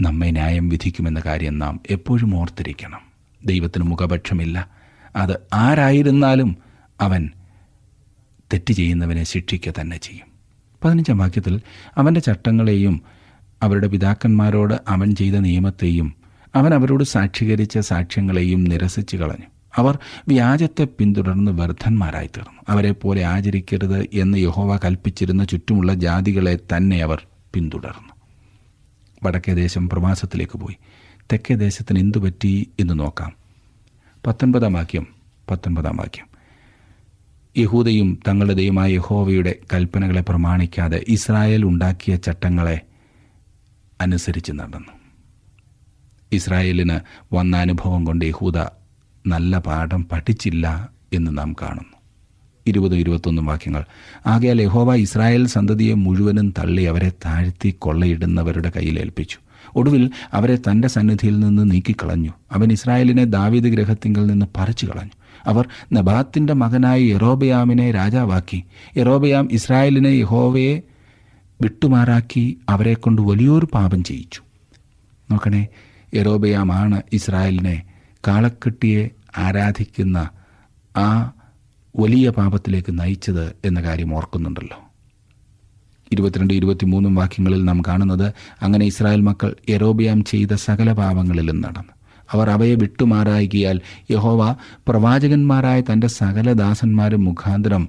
നമ്മെ 0.00 0.30
ന്യായം 0.30 0.68
വിധിക്കുമെന്ന 0.68 1.22
കാര്യം 1.26 1.58
നാം 1.58 1.80
എപ്പോഴും 1.90 2.36
ഓർത്തിരിക്കണം. 2.36 3.00
ദൈവത്തിന് 3.46 3.84
മുഖപക്ഷമില്ല. 3.84 4.70
അത് 5.16 5.40
ആരായിരുന്നാലും 5.54 6.56
അവൻ 7.00 7.30
തെറ്റ് 8.52 8.72
ചെയ്യുന്നവനെ 8.72 9.22
ശിക്ഷിക്കുക 9.22 9.72
തന്നെ 9.80 9.96
ചെയ്യും. 9.96 10.26
പതിനഞ്ചാം 10.84 11.18
വാക്യത്തിൽ 11.18 11.60
അവന്റെ 11.96 12.20
ചട്ടങ്ങളെയും 12.20 13.02
അവരുടെ 13.62 13.86
പിതാക്കന്മാരോട് 13.86 14.74
അവൻ 14.88 15.14
ചെയ്ത 15.14 15.34
നിയമത്തെയും 15.34 16.21
അവൻ 16.54 16.74
അവരോട് 16.74 17.04
സാക്ഷീകരിച്ച 17.04 17.78
സാക്ഷ്യങ്ങളെയും 17.78 18.64
നിരസിച്ചു 18.64 19.16
കളഞ്ഞു. 19.16 19.46
അവർ 19.76 19.98
വ്യാജത്തെ 20.28 20.84
പിന്തുടർന്ന് 20.84 21.52
വ്യർത്ഥന്മാരായി 21.52 22.26
തീർന്നു 22.26 22.62
അവരെ 22.68 22.92
പോലെ 22.92 23.24
ആചരിക്കരുത് 23.24 24.08
എന്ന് 24.12 24.38
യഹോവ 24.38 24.76
കൽപ്പിച്ചിരുന്ന 24.76 25.44
ചുറ്റുമുള്ള 25.44 25.94
ജാതികളെ 25.94 26.58
തന്നെ 26.76 27.02
അവർ 27.02 27.26
പിന്തുടർന്നു. 27.54 28.12
വടക്കേ 29.22 29.54
ദേശം 29.54 29.88
പ്രവാസത്തിലേക്ക് 29.88 30.58
പോയി. 30.58 30.76
തെക്കേ 31.32 31.54
ദേശത്തിന് 31.54 31.98
എന്തു 31.98 32.18
പറ്റി 32.18 32.70
എന്ന് 32.80 32.98
നോക്കാം. 32.98 33.32
പത്തൊൻപതാം 34.26 34.72
വാക്യം 34.72 35.06
പത്തൊൻപതാം 35.50 35.96
വാക്യം. 35.96 36.26
യഹൂദയും 37.58 38.18
തങ്ങളുടെ 38.28 38.54
ദൈവമായ 38.54 38.92
യഹോവയുടെ 38.92 39.54
കൽപ്പനകളെ 39.72 40.20
പ്രമാണിക്കാതെ 40.20 41.04
ഇസ്രായേൽ 41.08 41.64
ഉണ്ടാക്കിയ 41.64 42.16
ചട്ടങ്ങളെ 42.16 42.80
അനുസരിച്ച് 44.00 44.52
നടന്നു. 44.52 45.01
ഇസ്രായേലിന് 46.32 47.00
വന്ന 47.34 47.56
അനുഭവം 47.56 48.04
കൊണ്ട് 48.04 48.24
യഹൂദ 48.24 48.58
നല്ല 49.26 49.58
പാഠം 49.58 50.06
പഠിച്ചില്ല 50.12 50.90
എന്ന് 51.12 51.38
നാം 51.38 51.52
കാണുന്നു. 51.52 51.96
ഇരുപതും 52.66 52.96
ഇരുപത്തൊന്നും 52.96 53.46
വാക്യങ്ങൾ. 53.46 53.84
ആകയാൽ 54.26 54.62
യഹോവ 54.62 54.94
ഇസ്രായേൽ 54.94 55.46
സന്തതിയെ 55.46 55.94
മുഴുവനും 55.94 56.54
തള്ളി 56.58 56.82
അവരെ 56.82 57.08
താഴ്ത്തി 57.08 57.74
കൊള്ളയിടുന്നവരുടെ 57.78 58.72
കയ്യിൽ 58.76 58.98
ഏൽപ്പിച്ചു. 58.98 59.38
ഒടുവിൽ 59.76 60.10
അവരെ 60.32 60.56
തന്റെ 60.56 60.88
സന്നിധിയിൽ 60.88 61.40
നിന്ന് 61.40 61.70
നീക്കിക്കളഞ്ഞു. 61.70 62.30
അവൻ 62.52 62.72
ഇസ്രായേലിനെ 62.72 63.24
ദാവീദ് 63.24 63.64
ഗ്രഹത്തിങ്കിൽ 63.64 64.26
നിന്ന് 64.26 64.46
പറിച്ചു 64.56 64.86
കളഞ്ഞു. 64.86 65.10
അവർ 65.46 65.68
നബാത്തിന്റെ 65.92 66.52
മകനായ 66.52 67.00
യറോബയാമിനെ 67.00 67.90
രാജാവാക്കി. 67.90 68.64
യറോബയാം 68.96 69.48
ഇസ്രായേലിനെ 69.52 70.08
യഹോവയെ 70.08 70.82
വിട്ടുമാറാക്കി 71.60 72.58
അവരെക്കൊണ്ട് 72.68 73.22
വലിയൊരു 73.22 73.68
പാപം 73.74 74.04
ചെയ്യിച്ചു. 74.04 74.42
നോക്കണേ 75.30 75.66
യറോബയാമാണ് 76.14 77.02
ഇസ്രായേലിനെ 77.12 77.82
കാളക്കെട്ടിയെ 78.28 79.10
ആരാധിക്കുന്ന 79.38 80.28
ആ 80.96 81.32
വലിയ 81.96 82.30
പാപത്തിലേക്ക് 82.30 82.98
നയിച്ചത് 82.98 83.56
എന്ന 83.64 83.82
കാര്യം 83.82 84.14
ഓർക്കുന്നുണ്ടല്ലോ. 84.14 84.78
ഇരുപത്തിരണ്ട് 86.12 86.54
ഇരുപത്തിമൂന്നും 86.54 87.14
വാക്യങ്ങളിൽ 87.14 87.64
നാം 87.64 87.82
കാണുന്നത് 87.88 88.32
അങ്ങനെ 88.62 88.86
ഇസ്രായേൽ 88.86 89.20
മക്കൾ 89.20 89.54
യറോബിയാം 89.68 90.24
ചെയ്ത 90.24 90.54
സകല 90.54 90.92
പാപങ്ങളിലും 90.92 91.60
നടന്നു. 91.60 91.92
അവർ 92.30 92.50
അവയെ 92.50 92.74
വിട്ടുമാറായികിയാൽ 92.74 93.80
യഹോവ 94.10 94.56
പ്രവാചകന്മാരായ 94.88 95.80
തന്റെ 95.80 96.06
സകല 96.06 96.52
ദാസന്മാരും 96.52 97.24
മുഖാന്തരം 97.24 97.88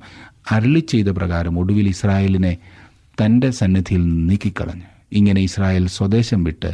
അരളി 0.51 0.79
ചെയ്ത 0.79 1.07
പ്രകാരം 1.07 1.59
ഒടുവിൽ 1.59 1.87
ഇസ്രായേലിനെ 1.87 2.57
തന്റെ 3.23 3.49
സന്നിധിയിൽ 3.49 4.27
നീക്കിക്കളഞ്ഞു. 4.27 4.83
ഇങ്ങനെ 5.11 5.41
ഇസ്രായേൽ 5.41 5.87
സ്വദേശം 5.87 6.43
വിട്ട് 6.43 6.71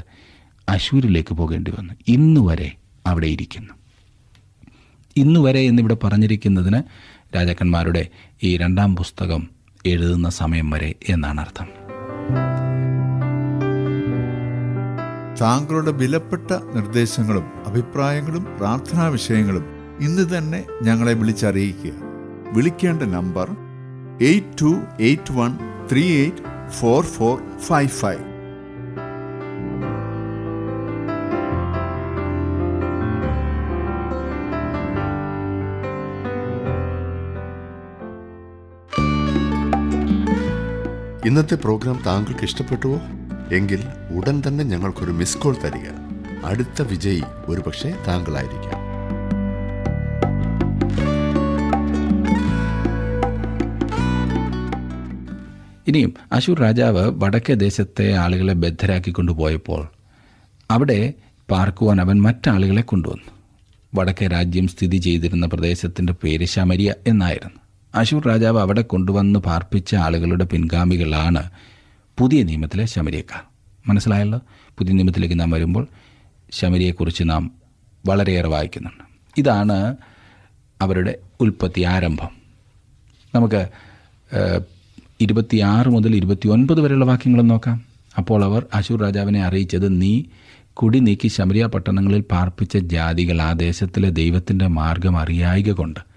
അശൂരിലേക്ക് 0.69 1.33
പോകേണ്ടി 1.33 1.71
വന്നു. 1.71 1.93
വരെ 2.39 2.71
അവിടെ 3.07 3.27
ഇരിക്കുന്നു. 3.27 3.73
ഇന്നുവരെ 5.17 5.59
എന്നിവിടെ 5.59 5.97
പറഞ്ഞിരിക്കുന്നതിന് 6.03 6.83
രാജാക്കന്മാരുടെ 7.35 8.07
ഈ 8.43 8.57
രണ്ടാം 8.57 8.95
പുസ്തകം 8.95 9.47
എഴുതുന്ന 9.85 10.29
സമയം 10.29 10.69
വരെ 10.69 10.95
എന്നാണ് 11.09 11.41
അർത്ഥം. 11.41 11.67
താങ്കളുടെ 15.41 15.91
വിലപ്പെട്ട 15.91 16.51
നിർദ്ദേശങ്ങളും 16.51 17.43
അഭിപ്രായങ്ങളും 17.67 18.45
പ്രാർത്ഥനാ 18.57 19.07
വിഷയങ്ങളും 19.07 19.65
ഇന്ന് 20.01 20.37
തന്നെ 20.37 20.65
ഞങ്ങളെ 20.81 21.13
വിളിച്ചറിയിക്കുക. 21.13 21.91
വിളിക്കേണ്ട 22.53 23.03
number 23.03 23.51
eight 24.21 24.61
two 24.61 24.81
eight 24.99 25.33
one 25.33 25.57
three 25.91 26.03
eight 26.03 26.69
four 26.69 27.05
four 27.05 27.59
five 27.59 27.89
five. 27.89 28.28
ഇന്നത്തെ 41.29 41.55
പ്രോഗ്രാം 41.55 42.03
താങ്കൾക്ക് 42.05 42.43
ഇഷ്ടപ്പെട്ടുവോ? 42.43 43.01
എങ്കിൽ 43.51 43.83
ഉടൻ 44.15 44.43
തന്നെ 44.47 44.63
ഞങ്ങൾക്കൊരു 44.63 45.11
മിസ് 45.11 45.37
കോൾ 45.37 45.55
തരിക. 45.63 45.89
അടുത്ത 46.45 46.81
വിജയി 46.81 47.21
ഒരുപക്ഷെ 47.45 47.95
താങ്കളായിരിക്കാം. 48.07 48.79
ഇനിയും 55.87 56.13
അശൂർ 56.31 56.59
രാജാവ് 56.59 57.11
വടക്കേ 57.23 57.53
ദേശത്തെ 57.53 58.13
ആളുകളെ 58.13 58.53
ബദ്ധരാക്കി 58.53 59.11
കൊണ്ടുപോയപ്പോൾ 59.11 59.87
അവിടെ 60.71 61.13
പാർക്കുവാൻ 61.51 62.01
അവൻ 62.01 62.21
മറ്റാളുകളെ 62.21 62.81
കൊണ്ടുവന്നു. 62.81 63.31
വടക്കേ 63.95 64.27
രാജ്യം 64.27 64.67
സ്ഥിതി 64.67 64.97
ചെയ്തിരുന്ന 64.97 65.45
പ്രദേശത്തിന്റെ 65.45 66.13
പേര് 66.13 66.45
ശമരിയ 66.45 66.93
എന്നായിരുന്നു. 67.07 67.68
അശൂർ 67.95 68.27
രാജാവ് 68.27 68.59
അവിടെ 68.59 68.81
കൊണ്ടുവന്ന് 68.81 69.39
പാർപ്പിച്ച 69.39 69.95
ആളുകളുടെ 69.95 70.45
പിൻഗാമികളാണ് 70.45 71.49
പുതിയ 72.17 72.43
നിയമത്തിലെ 72.43 72.85
ശമരിയക്കാർ. 72.85 73.41
മനസ്സിലായല്ലോ? 73.87 74.39
പുതിയ 74.77 74.93
നിയമത്തിലേക്ക് 74.93 75.39
നാം 75.39 75.49
വരുമ്പോൾ 75.49 75.87
ശമരിയെക്കുറിച്ച് 76.51 77.23
നാം 77.25 77.51
വളരെയേറെ 78.07 78.47
വായിക്കുന്നുണ്ട്. 78.47 79.03
ഇതാണ് 79.37 79.95
അവരുടെ 80.81 81.15
ഉൽപ്പത്തി 81.41 81.81
ആരംഭം. 81.81 82.29
നമുക്ക് 83.35 83.67
ഇരുപത്തിയാറ് 85.21 85.89
മുതൽ 85.89 86.15
ഇരുപത്തി 86.15 86.47
ഒൻപത് 86.47 86.81
വരെയുള്ള 86.81 87.05
വാക്യങ്ങൾ 87.05 87.41
നോക്കാം. 87.41 87.81
അപ്പോൾ 88.17 88.43
അവർ 88.45 88.65
അശൂർ 88.73 89.01
രാജാവിനെ 89.01 89.41
അറിയിച്ചത് 89.43 90.01
നീ 90.01 90.23
കുടി 90.73 90.99
നീക്കി 90.99 91.27
ശമരിയ 91.27 91.65
പട്ടണങ്ങളിൽ 91.65 92.21
പാർപ്പിച്ച 92.21 92.77
ജാതികൾ 92.77 93.41
ആ 93.41 93.53
ദേശത്തിലെ 93.53 94.09
ദൈവത്തിന്റെ 94.09 94.67
മാർഗം 94.67 95.17
അറിയായിക 95.17 95.71
കൊണ്ട് 95.71 96.08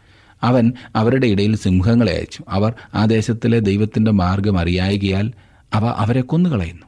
അവൻ 0.42 0.72
അവരുടെ 0.96 1.26
ഇടയിൽ 1.26 1.56
സിംഹങ്ങളെ 1.56 2.12
അയച്ചു. 2.12 2.44
അവർ 2.48 2.72
ആ 2.94 3.04
ദേശത്തിലെ 3.04 3.58
ദൈവത്തിന്റെ 3.58 4.10
മാർഗം 4.10 4.58
അറിയായകിയാൽ 4.58 5.32
അവ 5.74 5.86
അവരെ 5.86 6.20
കൊന്നുകളയുന്നു. 6.20 6.86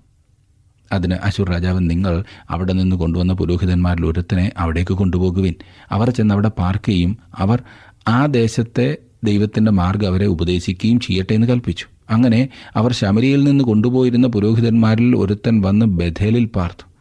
അതിന് 0.92 1.14
അശുർ 1.14 1.50
രാജാവ് 1.50 1.90
നിങ്ങൾ 1.90 2.24
അവിടെ 2.50 2.72
നിന്ന് 2.72 2.96
കൊണ്ടുവന്ന 2.96 3.32
പുരോഹിതന്മാരിൽ 3.32 4.06
ഒരുത്തനെ 4.06 4.52
അവിടേക്ക് 4.58 4.92
കൊണ്ടുപോകുവിൻ. 4.92 5.54
അവർ 5.90 6.10
ചെന്ന് 6.10 6.34
അവിടെ 6.34 6.48
പാർക്കുകയും 6.48 7.18
അവർ 7.38 7.62
ആ 8.08 8.26
ദേശത്തെ 8.26 8.96
ദൈവത്തിന്റെ 9.24 9.70
മാർഗം 9.70 10.08
അവരെ 10.08 10.26
ഉപദേശിക്കുകയും 10.26 11.00
ചെയ്യട്ടെ 11.00 11.34
എന്ന് 11.34 11.46
കൽപ്പിച്ചു. 11.46 11.86
അങ്ങനെ 12.10 12.48
അവർ 12.76 12.92
ശമരിയിൽ 12.92 13.44
നിന്ന് 13.44 13.64
കൊണ്ടുപോയിരുന്ന 13.64 14.26
പുരോഹിതന്മാരിൽ 14.26 15.16
ഒരുത്തൻ 15.16 15.60
വന്ന് 15.60 15.86
ബഥേലിൽ 15.86 16.44
പാർത്തു. 16.44 16.94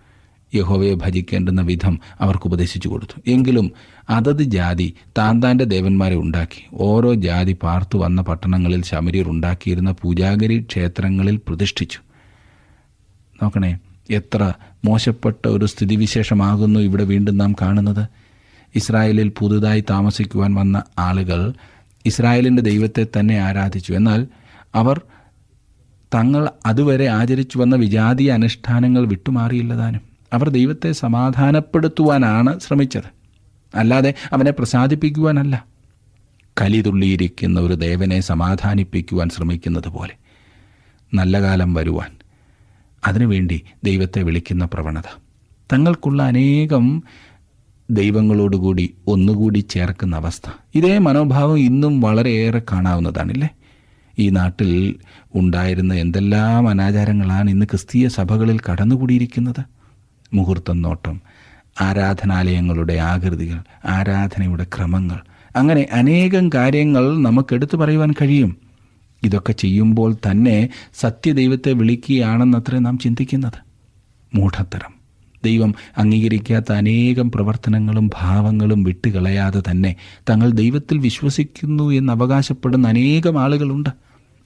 യഹോവയെ 0.58 0.94
ഭജിക്കേണ്ടുന്ന 0.94 1.62
വിധം 1.62 2.00
അവർക്ക് 2.22 2.48
ഉപദേശിച്ചു 2.48 2.90
കൊടുത്തു. 2.90 3.30
എങ്കിലും 3.30 3.72
അതത് 4.10 4.44
ജാതി 4.44 4.94
താൻ 5.18 5.44
താന്റെ 5.44 5.64
ദേവന്മാരെ 5.64 6.16
ഉണ്ടാക്കി. 6.16 6.64
ഓരോ 6.74 7.14
ജാതി 7.14 7.58
പാർത്തു 7.64 7.98
വന്ന 7.98 8.22
പട്ടണങ്ങളിൽ 8.22 8.84
ശമരീർ 8.84 9.30
ഉണ്ടാക്കിയിരുന്ന 9.30 9.92
പൂജാഗരി 9.92 10.62
ക്ഷേത്രങ്ങളിൽ 10.62 11.40
പ്രതിഷ്ഠിച്ചു. 11.48 12.00
നോക്കണേ 13.44 13.80
എത്ര 14.10 14.54
മോശപ്പെട്ട 14.86 15.48
ഒരു 15.48 15.66
സ്ഥിതിവിശേഷമാകുന്നു 15.66 16.80
ഇവിടെ 16.80 17.04
വീണ്ടും 17.04 17.38
നാം 17.38 17.54
കാണുന്നത്. 17.62 18.08
ഇസ്രായേലിൽ 18.76 19.30
പുതുതായി 19.30 19.84
താമസിക്കുവാൻ 19.90 20.56
വന്ന 20.56 20.84
ആളുകൾ 21.00 21.54
ഇസ്രായേലിന്റെ 22.06 22.64
ദൈവത്തെ 22.64 23.08
തന്നെ 23.20 23.38
ആരാധിച്ചു. 23.38 23.94
എന്നാൽ 23.94 24.28
അവർ 24.76 25.02
തങ്ങൾ 26.16 26.50
അതുവരെ 26.66 27.08
ആചരിച്ചു 27.08 27.58
വന്ന 27.58 27.76
വിജാതീയ 27.76 28.32
അനുഷ്ഠാനങ്ങൾ 28.32 29.08
വിട്ടുമാറിയില്ലതാനും 29.08 30.02
അവർ 30.34 30.50
ദൈവത്തെ 30.50 30.92
സമാധാനപ്പെടുത്തുവാനാണ് 30.92 32.60
ശ്രമിച്ചത്. 32.60 33.23
അല്ലാതെ 33.76 34.14
അവനെ 34.34 34.52
പ്രസാദിപ്പിക്കുവാനല്ല. 34.52 35.66
കലിതുള്ളിയിരിക്കുന്ന 36.62 37.60
ഒരു 37.60 37.74
ദേവനെ 37.74 38.20
സമാധാനിപ്പിക്കുവാൻ 38.20 39.30
ശ്രമിക്കുന്നത് 39.30 39.88
പോലെ. 39.88 40.14
നല്ല 41.14 41.42
കാലം 41.42 41.74
വരുവാൻ. 41.74 42.12
അതിനുവേണ്ടി 43.08 43.62
ദൈവത്തെ 43.84 44.22
വിളിക്കുന്ന 44.22 44.66
പ്രവണത. 44.66 45.22
തങ്ങൾക്കുള്ള 45.74 46.24
അനേകം 46.24 47.04
ദൈവങ്ങളോടുകൂടി 47.90 48.94
ഒന്നുകൂടി 49.08 49.60
ചേർക്കുന്ന 49.60 50.16
അവസ്ഥ. 50.16 50.50
ഇതേ 50.76 50.98
മനോഭാവം 50.98 51.60
ഇന്നും 51.60 52.02
വളരെയേറെ 52.02 52.62
കാണാവുന്നതാണില്ലേ? 52.72 53.50
ഈ 54.20 54.30
നാട്ടിൽ 54.30 54.96
ഉണ്ടായിരുന്ന 55.36 55.94
എന്തെല്ലാം 55.94 56.70
അനാചാരങ്ങളാണ് 56.70 57.50
ഇന്ന് 57.50 57.66
ക്രിസ്തീയ 57.66 58.08
സഭകളിൽ 58.08 58.60
കടന്നുകൂടിയിരിക്കുന്നത്? 58.72 59.64
മുഹൂർത്തം 60.34 60.82
നോട്ടം 60.82 61.22
ആരാധനാലയങ്ങളുടെ 61.82 62.94
ആകൃതികൾ 62.94 63.60
ആരാധനയുടെ 63.86 64.64
ക്രമങ്ങൾ. 64.64 65.20
അങ്ങനെ 65.56 65.88
അനേകം 65.92 66.50
കാര്യങ്ങൾ 66.50 67.18
നമുക്കെടുത്തു 67.18 67.78
പറയുവാൻ 67.78 68.12
കഴിയും. 68.12 68.58
ഇതൊക്കെ 69.24 69.54
ചെയ്യുമ്പോൾ 69.54 70.16
തന്നെ 70.32 70.70
സത്യദൈവത്തെ 70.94 71.74
വിളിക്കുകയാണെന്നത്രേ 71.74 72.80
നാം 72.80 73.00
ചിന്തിക്കുന്നത്. 73.00 73.54
മൂഢത്തരം. 74.36 75.04
ദൈവം 75.46 75.76
അംഗീകരിക്കാത്ത 75.98 76.72
അനേകം 76.72 77.32
പ്രവർത്തനങ്ങളും 77.32 78.10
ഭാവങ്ങളും 78.22 78.84
വിട്ടുകളയാതെ 78.84 79.64
തന്നെ 79.72 79.96
തങ്ങൾ 80.30 80.50
ദൈവത്തിൽ 80.50 80.98
വിശ്വസിക്കുന്നു 80.98 81.90
എന്ന് 81.90 82.14
അവകാശപ്പെടുന്ന 82.14 82.88
അനേകം 82.88 83.40
ആളുകളുണ്ട്. 83.40 83.90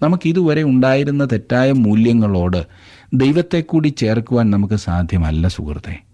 നമുക്കിതുവരെ 0.01 0.63
ഉണ്ടായിരുന്ന 0.63 1.25
തെറ്റായ 1.25 1.71
മൂല്യങ്ങളോട് 1.71 2.67
ദൈവത്തെ 3.13 3.61
കൂടി 3.61 3.87
ചേർക്കുവാൻ 3.87 4.51
നമുക്ക് 4.51 4.73
സാധ്യമല്ല 4.73 5.47
സുഹൃത്തെ. 5.47 6.06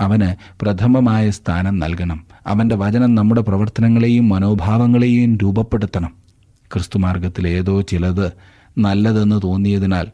അവന് 0.00 0.34
പ്രഥമമായ 0.62 1.30
സ്ഥാനം 1.30 1.78
നൽകണം. 1.78 2.26
അവന്റെ 2.46 2.76
വചനം 2.76 3.14
നമ്മുടെ 3.14 3.40
പ്രവർത്തനങ്ങളെയും 3.40 4.28
മനോഭാവങ്ങളെയും 4.28 5.36
രൂപപ്പെടുത്തണം. 5.36 6.14
ക്രിസ്തുമാർഗത്തിൽ 6.72 7.48
ഏതോ 7.48 7.80
ചിലത് 7.80 8.32
നല്ലതെന്ന് 8.78 9.40
തോന്നിയതിനാൽ 9.44 10.06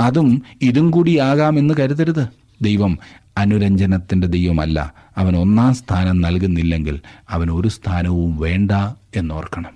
അതും 0.00 0.42
ഇതും 0.62 0.90
കൂടിയാകാമെന്ന് 0.90 1.74
കരുതരുത്. 1.80 2.28
ദൈവം 2.62 2.98
അനുരഞ്ജനത്തിന്റെ 3.38 4.26
ദൈവമല്ല. 4.26 4.94
അവൻ 5.16 5.36
ഒന്നാം 5.36 5.74
സ്ഥാനം 5.74 6.20
നൽകുന്നില്ലെങ്കിൽ 6.20 7.00
അവൻ 7.30 7.50
ഒരു 7.50 7.68
സ്ഥാനവും 7.68 8.36
വേണ്ട 8.36 8.70
എന്നോർക്കണം. 9.16 9.72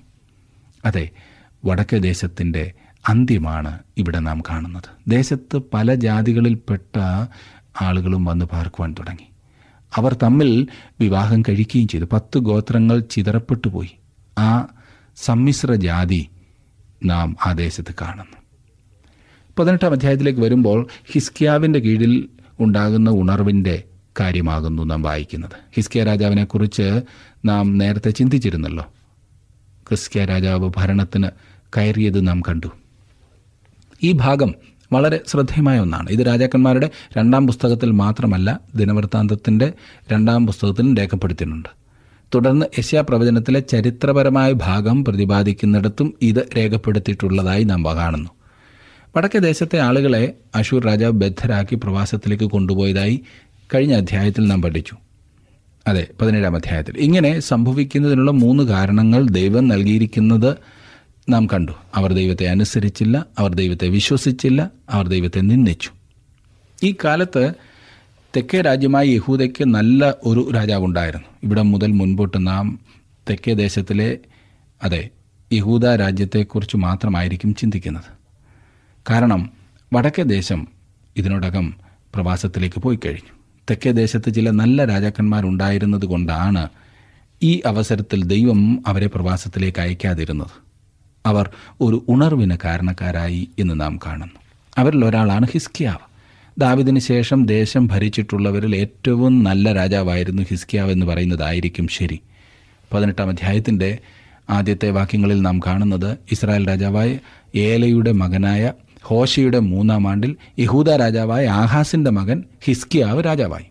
അതെ 0.85 1.11
വടക്കേ 1.64 1.98
ദേശത്തിന്റെ 1.98 2.72
അന്ത്യമാണ് 3.09 3.79
ഇവിടെ 3.98 4.18
നാം 4.18 4.40
കാണുന്നത്. 4.40 5.11
ദേശത്ത് 5.11 5.62
പല 5.74 5.94
ജാതികളിൽപ്പെട്ട 5.94 6.98
ആളുകളും 7.83 8.24
വന്ന് 8.24 8.44
പാർക്കുവാൻ 8.44 8.92
തുടങ്ങി. 8.92 9.34
അവർ 9.96 10.16
തമ്മിൽ 10.22 10.66
വിവാഹം 11.00 11.42
കഴിക്കുകയും 11.42 11.88
ചെയ്തു. 11.88 12.04
പത്ത് 12.12 12.38
ഗോത്രങ്ങൾ 12.38 13.00
ചിതറപ്പെട്ടു 13.00 13.68
പോയി. 13.68 13.90
ആ 14.38 14.66
സമ്മിശ്ര 15.16 15.74
ജാതി 15.74 16.28
നാം 17.04 17.37
ആ 17.46 17.52
ദേശത്ത് 17.52 17.94
കാണുന്നു. 18.00 18.37
പതിനെട്ടാം 19.59 19.92
അധ്യായത്തിലേക്ക് 19.92 20.40
വരുമ്പോൾ 20.40 20.88
ഹിസ്കിയാവിന്റെ 21.12 21.78
കീഴിൽ 21.78 22.28
ഉണ്ടാകുന്ന 22.61 23.11
ഉണർവിന്റെ 23.11 23.83
കാര്യമാകുന്നു 24.20 24.83
നാം 24.83 25.02
വായിക്കുന്നത്. 25.02 25.50
ഹിസ്കിയ 25.76 26.04
രാജാവിനെക്കുറിച്ച് 26.04 27.02
നാം 27.44 27.78
നേരത്തെ 27.78 28.11
ചിന്തിച്ചിരുന്നല്ലോ. 28.11 28.87
ഹിസ്കിയ 29.90 30.24
രാജാവ് 30.24 30.70
ഭരണത്തിന് 30.76 31.28
കയറിയത് 31.76 32.28
നാം 32.28 32.40
കണ്ടു. 32.40 32.66
ഈ 34.02 34.12
ഭാഗം 34.12 34.54
വളരെ 34.94 35.20
ശ്രദ്ധേയമായ 35.28 35.78
ഒന്നാണ്. 35.78 36.09
ഇത് 36.11 36.26
രാജാക്കന്മാരുടെ 36.26 36.90
രണ്ടാം 37.18 37.46
പുസ്തകത്തിൽ 37.46 37.90
മാത്രമല്ല 37.90 38.61
ദിനവൃത്താന്തത്തിന്റെ 38.74 39.72
രണ്ടാം 40.12 40.46
പുസ്തകത്തിലും 40.46 40.96
രേഖപ്പെടുത്തിയിട്ടുണ്ട്. 40.96 41.68
തുടർന്ന് 42.35 42.66
യശ്യാ 42.78 43.00
പ്രവചനത്തിലെ 43.00 43.61
ചരിത്രപരമായ 43.61 44.52
ഭാഗം 44.52 45.04
പ്രതിപാദിക്കുന്നിടത്തും 45.04 46.14
ഇത് 46.22 46.48
രേഖപ്പെടുത്തിയിട്ടുള്ളതായി 46.57 47.64
നാം 47.64 47.85
കാണുന്നു. 47.85 48.30
വടക്കേ 49.16 49.38
ദേശത്തെ 49.38 49.78
ആളുകളെ 49.78 50.35
അശൂർ 50.54 50.85
രാജാവ് 50.85 51.12
ബദ്ധരാക്കി 51.12 51.74
പ്രവാസത്തിലേക്ക് 51.74 52.44
കൊണ്ടുപോയതായി 52.44 53.16
കഴിഞ്ഞ 53.74 53.94
അധ്യായത്തിൽ 53.94 54.46
നാം 54.46 54.62
പഠിച്ചു. 54.62 54.96
അതെ 55.87 56.07
പതിനേഴാം 56.20 56.54
അധ്യായത്തിൽ. 56.57 56.94
ഇങ്ങനെ 56.98 57.40
സംഭവിക്കുന്നതിനുള്ള 57.40 58.30
മൂന്ന് 58.30 58.62
കാരണങ്ങൾ 58.64 59.26
ദൈവം 59.26 59.68
നൽകിയിരിക്കുന്നത് 59.68 60.57
നാം 61.28 61.46
കണ്ടു. 61.46 61.72
അവർ 61.94 62.12
ദൈവത്തെ 62.12 62.46
അനുസരിച്ചില്ല 62.46 63.26
അവർ 63.38 63.54
ദൈവത്തെ 63.54 63.88
വിശ്വസിച്ചില്ല 63.88 64.70
അവർ 64.90 65.08
ദൈവത്തെ 65.08 65.40
നിന്ദിച്ചു. 65.40 65.90
ഈ 66.82 66.94
കാലത്ത് 67.04 67.52
തെക്കേ 68.37 68.60
രാജ്യമായ 68.60 69.06
യഹൂദയ്ക്ക് 69.06 69.64
നല്ല 69.64 70.14
ഒരു 70.24 70.50
രാജാവുണ്ടായിരുന്നു 70.54 71.26
ഇവിടെ 71.42 71.62
മുതൽ 71.62 71.87
മുൻപോട്ട് 71.87 72.46
നാം 72.46 72.80
തെക്കേ 73.30 73.54
ദേശത്തിലെ 73.54 74.18
അതെ 74.82 75.08
യഹൂദ 75.52 75.87
രാജ്യത്തെക്കുറിച്ച് 75.87 76.76
മാത്രമായിരിക്കും 76.76 77.54
ചിന്തിക്കുന്നത്. 77.54 78.04
കാരണം 79.10 79.50
വടക്കേ 79.92 80.22
ദേശം 80.22 80.68
ഇതിനോടകം 81.16 81.74
പ്രവാസത്തിലേക്ക് 82.14 82.80
പോയി 82.80 82.98
കഴിഞ്ഞു. 83.06 83.32
തെക്കേ 83.70 83.90
ദേശത്ത് 83.90 84.34
ചില 84.34 84.50
നല്ല 84.50 84.84
രാജാക്കന്മാരുണ്ടായിരുന്നത് 84.84 86.04
കൊണ്ടാണ് 86.04 86.68
ഈ 87.42 87.62
അവസരത്തിൽ 87.66 88.24
ദൈവം 88.24 88.84
അവരെ 88.87 89.06
പ്രവാസത്തിലേക്ക് 89.06 89.78
അയക്കാതിരുന്നത്. 89.78 90.63
അവർ 91.26 91.50
ഒരു 91.80 92.04
ഉണർവിന് 92.08 92.56
കാരണക്കാരായി 92.64 93.48
എന്ന് 93.58 93.80
നാം 93.80 93.98
കാണുന്നു. 94.06 94.40
അവരിൽ 94.78 95.04
ഒരാളാണ് 95.04 95.46
ഹിസ്കിയാവ്. 95.52 96.14
ദാവിദിന് 96.60 96.98
ശേഷം 96.98 97.46
ദേശം 97.46 97.87
ഭരിച്ചിട്ടുള്ളവരിൽ 97.87 98.76
ഏറ്റവും 98.76 99.44
നല്ല 99.44 99.72
രാജാവായിരുന്നു 99.72 100.42
ഹിസ്കിയാവ് 100.42 100.92
എന്ന് 100.92 101.06
പറയുന്നതായിരിക്കും 101.06 101.88
ശരി. 101.88 102.20
പതിനെട്ടാം 102.94 103.28
അധ്യായത്തിന്റെ 103.28 103.98
ആദ്യത്തെ 104.50 104.90
വാക്യങ്ങളിൽ 104.90 105.42
നാം 105.42 105.60
കാണുന്നത് 105.66 106.18
ഇസ്രായേൽ 106.32 106.68
രാജാവായ 106.68 107.18
ഏലയുടെ 107.54 108.12
മകനായ 108.12 108.72
ഹോഷയുടെ 109.02 109.58
മൂന്നാം 109.58 110.08
ആണ്ടിൽ 110.08 110.37
യഹൂദ 110.58 110.90
രാജാവായ 110.90 111.46
ആഹാസിന്റെ 111.46 112.10
മകൻ 112.10 112.44
ഹിസ്കിയാവ് 112.64 113.24
രാജാവായി. 113.24 113.64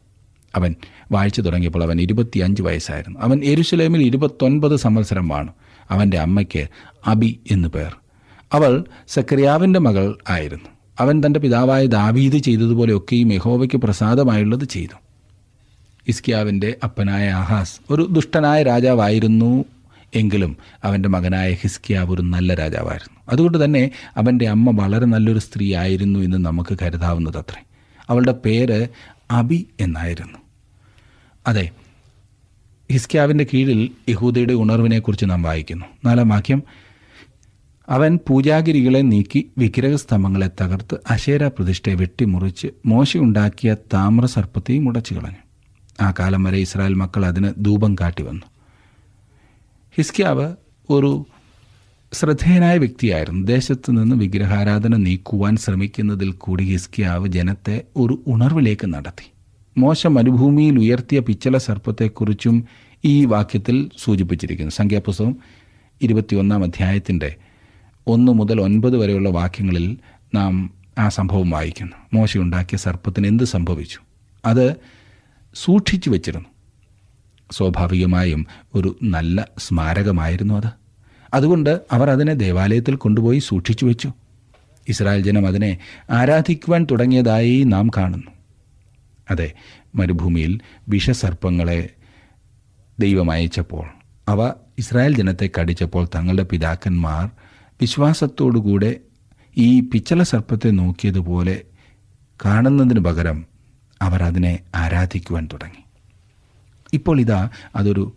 അവൻ 0.55 0.75
വായിച്ചു 1.11 1.41
തുടങ്ങിയപ്പോൾ 1.41 1.83
അവൻ 1.83 2.01
ഇരുപത്തിയഞ്ച് 2.01 2.61
വയസ്സായിരുന്നു. 2.61 3.19
അവൻ 3.19 3.41
എരുസലേമിൽ 3.43 4.03
ഇരുപത്തൊൻപത് 4.03 4.75
സംവത്സരം 4.75 5.27
വാണു. 5.27 5.53
അവന്റെ 5.91 6.19
അമ്മയ്ക്ക് 6.19 6.67
അബി 7.08 7.39
എന്നു 7.52 7.67
പേർ. 7.67 7.96
അവൾ 8.54 8.84
സക്രിയാവിന്റെ 9.08 9.80
മകൾ 9.80 10.17
ആയിരുന്നു. 10.30 10.69
അവൻ 11.00 11.22
തന്റെ 11.26 11.39
പിതാവായ 11.39 11.86
ദാവീദ് 11.86 12.38
ചെയ്തതുപോലെയൊക്കെയും 12.38 13.34
യഹോവയ്ക്ക് 13.34 13.76
പ്രസാദമായുള്ളത് 13.76 14.65
ചെയ്തു. 14.65 14.98
ഇസ്കിയാവിന്റെ 16.08 16.76
അപ്പനായ 16.84 17.30
ആഹാസ് 17.30 17.80
ഒരു 17.89 18.08
ദുഷ്ടനായ 18.12 18.63
രാജാവായിരുന്നു 18.63 19.65
എങ്കിലും 20.15 20.58
അവന്റെ 20.84 21.10
മകനായ 21.10 21.54
ഹിസ്കിയാവ് 21.54 22.13
ഒരു 22.13 22.22
നല്ല 22.22 22.54
രാജാവായിരുന്നു. 22.54 23.19
അതുകൊണ്ട് 23.30 23.65
തന്നെ 23.65 23.91
അവന്റെ 24.17 24.48
അമ്മ 24.48 24.82
വളരെ 24.82 25.06
നല്ലൊരു 25.06 25.39
സ്ത്രീ 25.39 25.76
ആയിരുന്നു 25.76 26.19
എന്ന് 26.19 26.38
നമുക്ക് 26.38 26.78
കരുതാവുന്നതത്രേ. 26.82 27.63
അവളുടെ 28.10 28.32
പേര് 28.32 28.88
അബി 29.32 29.67
എന്നായിരുന്നു. 29.80 30.39
അതെ 31.48 31.69
ഹിസ്കിയാവിന്റെ 32.91 33.48
കീഴിൽ 33.54 33.91
യഹൂദയുടെ 34.10 34.54
ഉണർവിനെക്കുറിച്ച് 34.54 35.26
നാം 35.26 35.43
വായിക്കുന്നു. 35.43 35.86
നാലാം 36.06 36.30
വാക്യം 36.30 36.63
അവൻ 37.89 38.19
പൂജാഗിരികളെ 38.28 39.00
നീക്കി 39.00 39.52
വിഗ്രഹസ്തംഭങ്ങളെ 39.58 40.50
തകർത്ത് 40.62 40.98
അശേര 41.10 41.48
പ്രതിഷ്ഠയെ 41.48 41.93
വെട്ടിമുറിച്ച് 41.93 42.67
മോശയുണ്ടാക്കിയ 42.86 43.76
താമ്രസർപ്പത്തെയും 43.93 44.88
ഉടച്ചു 44.88 45.13
കളഞ്ഞു 45.13 45.41
ആ 46.02 46.13
കാലം 46.19 46.43
വരെ 46.43 46.58
ഇസ്രായേൽ 46.58 46.93
മക്കൾ 46.93 47.26
അതിന് 47.26 47.54
ധൂപം 47.58 47.96
കാട്ടി 47.96 48.24
വന്നു. 48.24 48.41
ഹിസ്ക്യാവ് 49.98 50.56
ഒരു 50.89 51.26
ശ്രദ്ധേയനായ 52.13 52.78
വ്യക്തിയായിരുന്നു. 52.78 53.48
ദേശത്ത് 53.48 53.91
നിന്ന് 53.91 54.15
വിഗ്രഹാരാധന 54.15 54.96
നീക്കുവാൻ 54.96 55.56
ശ്രമിക്കുന്നതിൽ 55.56 56.32
കൂടി 56.32 56.63
ഹിസ്കിയാവ് 56.63 57.28
ജനത്തെ 57.28 57.82
ഒരു 57.98 58.24
ഉണർവിലേക്ക് 58.28 58.93
നടത്തി. 58.93 59.33
മോശ 59.77 60.07
മരുഭൂമിയിൽ 60.07 60.79
ഉയർത്തിയ 60.79 61.19
പിച്ചല 61.19 61.57
സർപ്പത്തെക്കുറിച്ചും 61.57 62.67
ഈ 63.05 63.25
വാക്യത്തിൽ 63.25 63.89
സൂചിപ്പിച്ചിരിക്കുന്നു. 64.03 64.71
സംഖ്യാപുസ്തകം 64.71 65.38
ഇരുപത്തിയൊന്നാം 66.01 66.63
അധ്യായത്തിന്റെ 66.63 67.36
ഒന്ന് 68.07 68.31
മുതൽ 68.31 68.62
ഒൻപത് 68.62 68.97
വരെയുള്ള 68.97 69.29
വാക്യങ്ങളിൽ 69.29 69.97
നാം 70.36 70.73
ആ 70.99 71.09
സംഭവം 71.09 71.49
വായിക്കുന്നു. 71.49 71.91
മോശയുണ്ടാക്കിയ 72.13 72.77
സർപ്പത്തിന് 72.77 73.27
എന്ത് 73.27 73.43
സംഭവിച്ചു? 73.43 73.99
അത് 74.45 74.75
സൂക്ഷിച്ചു 75.55 76.09
വച്ചിരുന്നു. 76.09 76.49
സ്വാഭാവികമായും 77.51 78.47
ഒരു 78.75 78.97
നല്ല 79.03 79.47
സ്മാരകമായിരുന്നു 79.57 80.53
അത്. 80.53 80.71
അതുകൊണ്ട് 81.33 81.79
അവർ 81.91 82.09
അതിനെ 82.09 82.33
ദേവാലയത്തിൽ 82.33 82.95
കൊണ്ടുപോയി 82.95 83.39
സൂക്ഷിച്ചു 83.39 83.86
വെച്ചു. 83.86 84.13
ഇസ്രായേൽ 84.88 85.23
ജനം 85.23 85.47
അതിനെ 85.47 85.77
ആരാധിക്കുവാൻ 86.09 86.88
തുടങ്ങിയതായി 86.91 87.63
നാം 87.63 87.89
കാണുന്നു. 87.97 88.31
അതെ 89.31 89.53
മരുഭൂമിയിൽ 89.95 90.62
വിഷസർപ്പങ്ങളെ 90.89 91.89
ദൈവം 92.99 93.31
അയച്ചപ്പോൾ 93.31 93.88
അവ 94.27 94.53
ഇസ്രായേൽ 94.77 95.15
ജനത്തെ 95.15 95.49
കടിച്ചപ്പോൾ 95.59 96.07
തങ്ങളുടെ 96.15 96.43
പിതാക്കന്മാർ 96.43 97.29
വിശ്വാസത്തോടുകൂടെ 97.81 98.99
ഈ 99.57 99.79
പിച്ചള 99.79 100.23
സർപ്പത്തെ 100.23 100.69
നോക്കിയതുപോലെ 100.69 101.62
കാണുന്നതിന് 102.45 102.99
പകരം 102.99 103.45
അവർ 104.01 104.23
അതിനെ 104.23 104.59
ആരാധിക്കുവാൻ 104.75 105.47
തുടങ്ങി. 105.53 105.83
ഇപ്പോൾ 106.93 107.19
ഇതാ 107.19 107.49
അതൊരു 107.75 108.13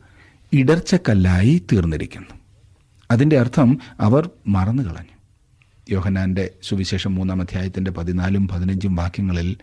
ഇടർച്ചക്കല്ലായി 0.52 1.62
തീർന്നിരിക്കുന്നു. 1.72 2.28
അതിന്റെ 3.10 3.38
അർത്ഥം 3.38 3.78
അവർ 4.00 4.30
മറന്നു 4.46 4.82
കളഞ്ഞു 4.82 5.16
യോഹനാന്റെ 5.90 6.50
സുവിശേഷം 6.62 7.14
മൂന്നാം 7.14 7.40
അധ്യായത്തിന്റെ 7.40 7.90
പതിനാലും 7.90 8.48
പതിനഞ്ചും 8.48 8.94
വാക്യങ്ങളിൽ 8.94 9.56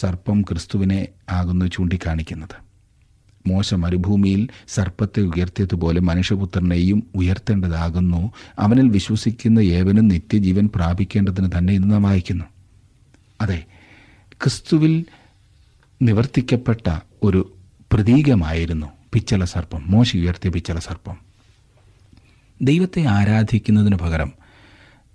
സർപ്പം 0.00 0.42
ക്രിസ്തുവിനെ 0.42 1.08
ആകുന്നു 1.30 1.66
ചൂണ്ടിക്കാണിക്കുന്നത്. 1.66 2.64
മോശ 3.46 3.74
മരുഭൂമിയിൽ 3.74 4.48
സർപ്പത്തെ 4.68 5.20
ഉയർത്തിയതുപോലെ 5.20 6.00
മനുഷ്യപുത്രനെയും 6.00 7.06
ഉയർത്തേണ്ടതാകുന്നു. 7.14 8.32
അവനിൽ 8.58 8.88
വിശ്വസിക്കുന്ന 8.88 9.58
ഏവനും 9.60 10.08
നിത്യജീവൻ 10.08 10.68
പ്രാപിക്കേണ്ടതിന് 10.74 11.50
തന്നെ 11.58 11.72
ഇന്ന് 11.72 11.90
നാം 11.90 12.02
വായിക്കുന്നു. 12.02 12.44
അതെ 13.40 13.64
ക്രിസ്തുവിൽ 14.32 15.04
നിവർത്തിക്കപ്പെട്ട 16.02 16.98
ഒരു 17.22 17.54
പ്രതീകമായിരുന്നു 17.92 18.86
പിച്ചള 19.12 19.44
സർപ്പം 19.44 19.82
മോശ 19.86 20.16
ഉയർത്തിയ 20.16 20.50
പിച്ചള 20.50 20.78
സർപ്പം. 20.78 21.16
ദൈവത്തെ 22.62 23.04
ആരാധിക്കുന്നതിന് 23.04 23.96
പകരം 23.96 24.32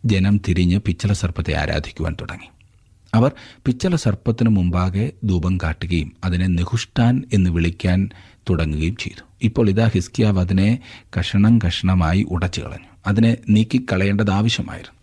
ജനം 0.06 0.42
തിരിഞ്ഞ് 0.48 0.80
പിച്ചള 0.80 1.14
സർപ്പത്തെ 1.14 1.54
ആരാധിക്കുവാൻ 1.54 2.16
തുടങ്ങി. 2.22 2.59
അവർ 3.16 3.32
പിച്ചള 3.66 3.96
സർപ്പത്തിന് 3.96 4.50
മുമ്പാകെ 4.50 5.12
ധൂപം 5.24 5.58
കാട്ടുകയും 5.58 6.12
അതിനെ 6.24 6.48
നിഹുഷ്ടാൻ 6.48 7.24
എന്ന് 7.34 7.50
വിളിക്കാൻ 7.50 8.10
തുടങ്ങുകയും 8.50 8.96
ചെയ്തു. 8.96 9.22
ഇപ്പോൾ 9.44 9.70
ഇതാ 9.70 9.90
ഹിസ്കിയാവ് 9.96 10.40
അതിനെ 10.40 10.80
കഷണം 11.20 11.60
കഷണമായി 11.68 12.24
ഉടച്ചു 12.24 12.62
കളഞ്ഞു. 12.62 12.90
അതിനെ 13.08 13.38
നീക്കിക്കളയേണ്ടത് 13.50 14.32
ആവശ്യമായിരുന്നു. 14.32 14.94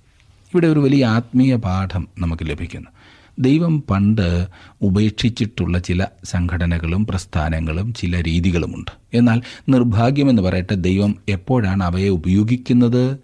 ഇവിടെ 0.55 0.67
ഒരു 0.67 0.81
വലിയ 0.81 1.05
ആത്മീയ 1.07 1.57
പാഠം 1.57 2.09
നമുക്ക് 2.19 2.43
ലഭിക്കുന്നു. 2.51 2.91
ദൈവം 3.39 3.83
പണ്ട് 3.91 4.47
ഉപേക്ഷിച്ചിട്ടുള്ള 4.83 5.79
ചില 5.79 6.07
സംഘടനകളും 6.25 7.07
പ്രസ്ഥാനങ്ങളും 7.07 7.95
ചില 7.95 8.23
രീതികളുമുണ്ട്. 8.23 8.93
എന്നാൽ 9.15 9.43
നിർഭാഗ്യമെന്ന് 9.69 10.43
പറയട്ടെ 10.43 10.75
ദൈവം 10.75 11.17
എപ്പോഴാണ് 11.29 11.83
അവയെ 11.83 12.09
ഉപയോഗിക്കുന്നത്? 12.09 13.19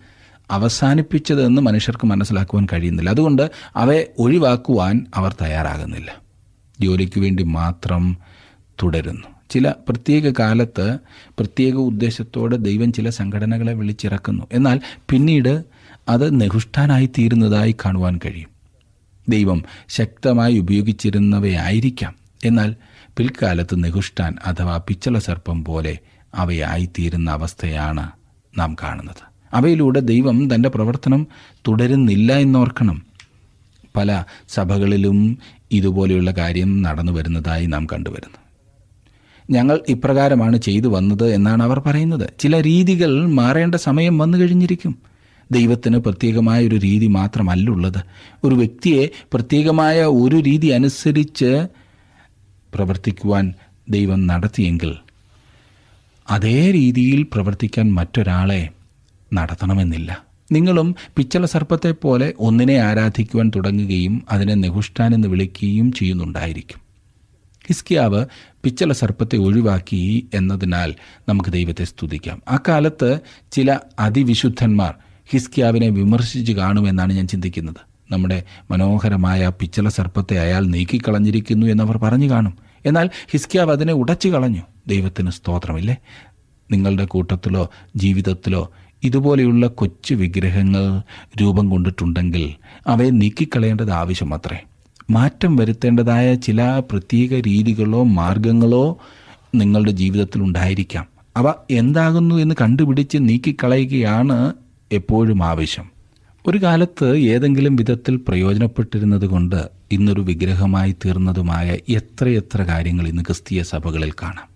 അവസാനിപ്പിച്ചതെന്ന് 0.52 1.62
മനുഷ്യർക്ക് 1.62 2.06
മനസ്സിലാക്കുവാൻ 2.06 2.66
കഴിയുന്നില്ല. 2.72 3.10
അതുകൊണ്ട് 3.10 3.50
അവയെ 3.76 4.12
ഒഴിവാക്കുവാൻ 4.18 5.06
അവർ 5.14 5.36
തയ്യാറാകുന്നില്ല. 5.42 6.14
ജോലിക്ക് 6.80 7.20
വേണ്ടി 7.20 7.42
മാത്രം 7.42 8.16
തുടരുന്നു. 8.82 9.28
ചില 9.50 9.70
പ്രത്യേക 9.70 10.34
കാലത്ത് 10.38 10.98
പ്രത്യേക 11.08 11.74
ഉദ്ദേശത്തോടെ 11.74 12.56
ദൈവം 12.56 12.92
ചില 12.92 13.10
സംഘടനകളെ 13.10 13.72
വിളിച്ചിറക്കുന്നു. 13.72 14.46
എന്നാൽ 14.52 14.80
പിന്നീട് 15.10 15.64
അത് 16.08 16.40
നെഹുഷ്ഠാനായി 16.40 17.06
തീരുന്നതായി 17.06 17.76
കാണുവാൻ 17.84 18.20
കഴിയും. 18.26 18.48
ദൈവം 19.28 19.62
ശക്തമായി 19.88 20.58
ഉപയോഗിച്ചിരുന്നവയായിരിക്കാം. 20.58 22.14
എന്നാൽ 22.44 22.76
പിൽക്കാലത്ത് 23.16 23.84
നെഹുഷ്ഠാൻ 23.84 24.34
അഥവാ 24.46 24.80
പിച്ചള 24.88 25.18
സർപ്പം 25.18 25.64
പോലെ 25.64 25.98
അവയായിത്തീരുന്ന 26.34 27.30
അവസ്ഥയാണ് 27.30 28.10
നാം 28.58 28.76
കാണുന്നത്. 28.82 29.31
അവയിലൂടെ 29.52 30.00
ദൈവം 30.00 30.54
തന്റെ 30.54 30.68
പ്രവർത്തനം 30.68 31.26
തുടരുന്നില്ല 31.68 32.32
എന്നോർക്കണം. 32.38 33.02
പല 33.96 34.24
സഭകളിലും 34.48 35.38
ഇതുപോലെയുള്ള 35.72 36.30
കാര്യം 36.30 36.82
നടന്നു 36.82 37.12
വരുന്നതായി 37.12 37.66
നാം 37.66 37.86
കണ്ടുവരുന്നു. 37.86 38.38
ഞങ്ങൾ 39.50 39.80
ഇപ്രകാരമാണ് 39.88 40.56
ചെയ്തു 40.56 40.88
വന്നത് 40.88 41.32
എന്നാണ് 41.34 41.62
അവർ 41.62 41.78
പറയുന്നത്. 41.78 42.30
ചില 42.40 42.62
രീതികൾ 42.62 43.26
മാറേണ്ട 43.26 43.74
സമയം 43.74 44.18
വന്നു 44.18 44.38
കഴിഞ്ഞിരിക്കും. 44.38 44.98
ദൈവത്തിന് 45.52 45.96
പ്രത്യേകമായ 45.96 46.68
ഒരു 46.68 46.76
രീതി 46.76 47.06
മാത്രമല്ലുള്ളത്. 47.06 48.02
ഒരു 48.44 48.54
വ്യക്തിയെ 48.54 49.10
പ്രത്യേകമായ 49.32 50.02
ഒരു 50.02 50.40
രീതി 50.40 50.66
അനുസരിച്ച് 50.66 51.66
പ്രവർത്തിക്കുവാൻ 52.74 53.54
ദൈവം 53.88 54.26
നടത്തിയെങ്കിൽ 54.26 54.94
അതേ 56.30 56.70
രീതിയിൽ 56.70 57.22
പ്രവർത്തിക്കാൻ 57.22 57.94
മറ്റൊരാളെ 57.94 58.68
നടത്തണമെന്നില്ല. 59.32 60.24
നിങ്ങളും 60.52 60.94
പിച്ചള 61.16 61.44
സർപ്പത്തെ 61.44 61.90
പോലെ 61.90 62.34
ഒന്നിനെ 62.38 62.76
ആരാധിക്കുവാൻ 62.76 63.50
തുടങ്ങുകയും 63.56 64.22
അതിനെ 64.30 64.54
നെഹുഷ്ടാൻ 64.54 65.14
എന്ന് 65.14 65.28
വിളിക്കുകയും 65.28 65.92
ചെയ്യുന്നുണ്ടായിരിക്കും. 65.92 66.82
ഹിസ്കിയാവ് 67.68 68.26
പിച്ചള 68.64 68.92
സർപ്പത്തെ 68.92 69.36
ഒഴിവാക്കി 69.36 70.28
എന്നതിനാൽ 70.34 70.94
നമുക്ക് 71.28 71.50
ദൈവത്തെ 71.50 71.84
സ്തുതിക്കാം. 71.84 72.42
ആ 72.48 72.58
കാലത്ത് 72.68 73.18
ചില 73.52 73.78
അതിവിശുദ്ധന്മാർ 73.98 74.94
ഹിസ്കിയാവിനെ 75.30 75.88
വിമർശിച്ച് 75.88 76.52
കാണുമെന്നാണ് 76.52 77.12
ഞാൻ 77.12 77.28
ചിന്തിക്കുന്നത്. 77.28 78.12
നമ്മുടെ 78.12 78.42
മനോഹരമായ 78.70 79.52
പിച്ചള 79.60 79.88
സർപ്പത്തെ 79.88 80.38
അയാൾ 80.38 80.66
നീക്കിക്കളഞ്ഞിരിക്കുന്നു 80.66 81.66
എന്നവർ 81.66 81.98
പറഞ്ഞു 81.98 82.30
കാണും. 82.30 82.58
എന്നാൽ 82.86 83.10
ഹിസ്കിയാവ് 83.30 83.72
അതിനെ 83.72 83.92
ഉടച്ചു 83.92 84.28
കളഞ്ഞു. 84.28 84.62
ദൈവത്തിന് 84.86 85.30
സ്തോത്രമില്ലേ? 85.30 85.96
നിങ്ങളുടെ 86.70 87.04
കൂട്ടത്തിലോ 87.04 87.70
ജീവിതത്തിലോ 87.96 88.70
ഇതുപോലെയുള്ള 89.02 89.66
കൊച്ചു 89.66 90.14
വിഗ്രഹങ്ങൾ 90.14 91.02
രൂപം 91.40 91.70
കൊണ്ടിട്ടുണ്ടെങ്കിൽ 91.70 92.54
അവയെ 92.86 93.10
നീക്കിക്കളയേണ്ടത് 93.10 93.90
ആവശ്യമത്രേ. 93.90 94.58
മാറ്റം 95.10 95.56
വരുത്തേണ്ടതായ 95.56 96.34
ചില 96.34 96.82
പ്രത്യേക 96.90 97.40
രീതികളോ 97.40 98.02
മാർഗങ്ങളോ 98.02 98.98
നിങ്ങളുടെ 99.54 99.90
ജീവിതത്തിൽ 99.90 100.42
ഉണ്ടായിരിക്കാം. 100.42 101.06
അവ 101.36 101.54
എന്താകുന്നു 101.70 102.34
എന്ന് 102.34 102.54
കണ്ടുപിടിച്ച് 102.60 103.18
നീക്കിക്കളയുകയാണ് 103.20 104.52
എപ്പോഴും 104.92 105.44
ആവശ്യം. 105.44 105.92
ഒരു 106.46 106.58
കാലത്ത് 106.58 107.18
ഏതെങ്കിലും 107.18 107.76
വിധത്തിൽ 107.76 108.16
പ്രയോജനപ്പെട്ടിരുന്നത് 108.16 109.26
കൊണ്ട് 109.26 109.68
ഇന്നൊരു 109.92 110.20
വിഗ്രഹമായി 110.20 110.92
തീർന്നതുമായ 110.92 111.78
എത്രയെത്ര 111.88 112.62
കാര്യങ്ങൾ 112.62 113.08
ഇന്ന് 113.08 113.22
ക്രിസ്തീയ 113.22 113.62
സഭകളിൽ 113.62 114.10
കാണാം. 114.10 114.48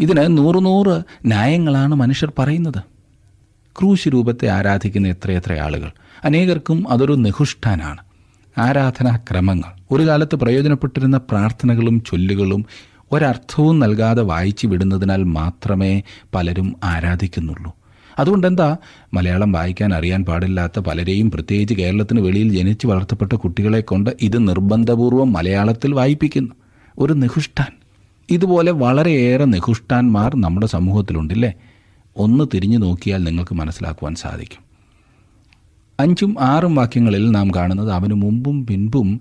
ഇതിന് 0.00 0.38
നൂറ് 0.38 0.64
നൂറ് 0.66 1.02
ന്യായങ്ങളാണ് 1.26 1.94
മനുഷ്യർ 1.94 2.32
പറയുന്നത്. 2.38 2.97
ക്രൂശ് 3.80 4.08
രൂപത്തെ 4.08 4.48
ആരാധിക്കുന്ന 4.48 5.08
എത്രയെത്ര 5.08 5.52
ആളുകൾ? 5.52 5.90
അനേകർക്കും 6.24 6.90
അതൊരു 6.90 7.12
നിഹുഷ്ഠാനാണ്. 7.12 7.98
ആരാധനാക്രമങ്ങൾ 8.58 9.78
ഒരു 9.90 10.08
കാലത്ത് 10.08 10.36
പ്രയോജനപ്പെട്ടിരുന്ന 10.36 11.16
പ്രാർത്ഥനകളും 11.16 12.00
ചൊല്ലുകളും 12.00 12.66
ഒരർത്ഥവും 13.12 13.78
നൽകാതെ 13.78 14.22
വായിച്ചു 14.22 14.66
വിടുന്നതിനാൽ 14.66 15.22
മാത്രമേ 15.22 16.02
പലരും 16.34 16.76
ആരാധിക്കുന്നുള്ളൂ. 16.84 17.76
അതുകൊണ്ടെന്താ? 18.18 18.76
മലയാളം 19.14 19.52
വായിക്കാൻ 19.52 19.94
അറിയാൻ 19.94 20.24
പാടില്ലാത്ത 20.24 20.78
പലരെയും 20.78 21.30
പ്രത്യേകിച്ച് 21.30 21.74
കേരളത്തിന് 21.74 22.20
വെളിയിൽ 22.20 22.58
ജനിച്ചു 22.58 22.86
വളർത്തപ്പെട്ട 22.86 23.32
കുട്ടികളെ 23.32 23.80
കൊണ്ട് 23.80 24.10
ഇത് 24.22 24.48
നിർബന്ധപൂർവം 24.48 25.32
മലയാളത്തിൽ 25.32 25.94
വായിപ്പിക്കുന്നു. 25.94 26.52
ഒരു 26.98 27.12
നിഹുഷ്ഠാൻ. 27.12 27.72
ഇതുപോലെ 28.30 28.72
വളരെയേറെ 28.72 29.44
നിഹുഷ്ഠാന്മാർ 29.44 30.36
നമ്മുടെ 30.36 30.66
സമൂഹത്തിലുണ്ടല്ലേ? 30.66 31.54
ഒന്ന് 32.18 32.44
തിരിഞ്ഞു 32.54 32.78
നോക്കിയാൽ 32.78 33.24
നിങ്ങൾക്ക് 33.24 33.54
മനസ്സിലാക്കുവാൻ 33.54 34.14
സാധിക്കും. 34.14 34.68
അഞ്ചും 36.00 36.36
ആറും 36.40 36.74
വാക്യങ്ങളിൽ 36.74 37.30
നാം 37.30 37.50
കാണുന്നത് 37.50 37.92
അവന് 37.92 38.14
മുമ്പും 38.14 38.66
പിൻപും 38.66 39.20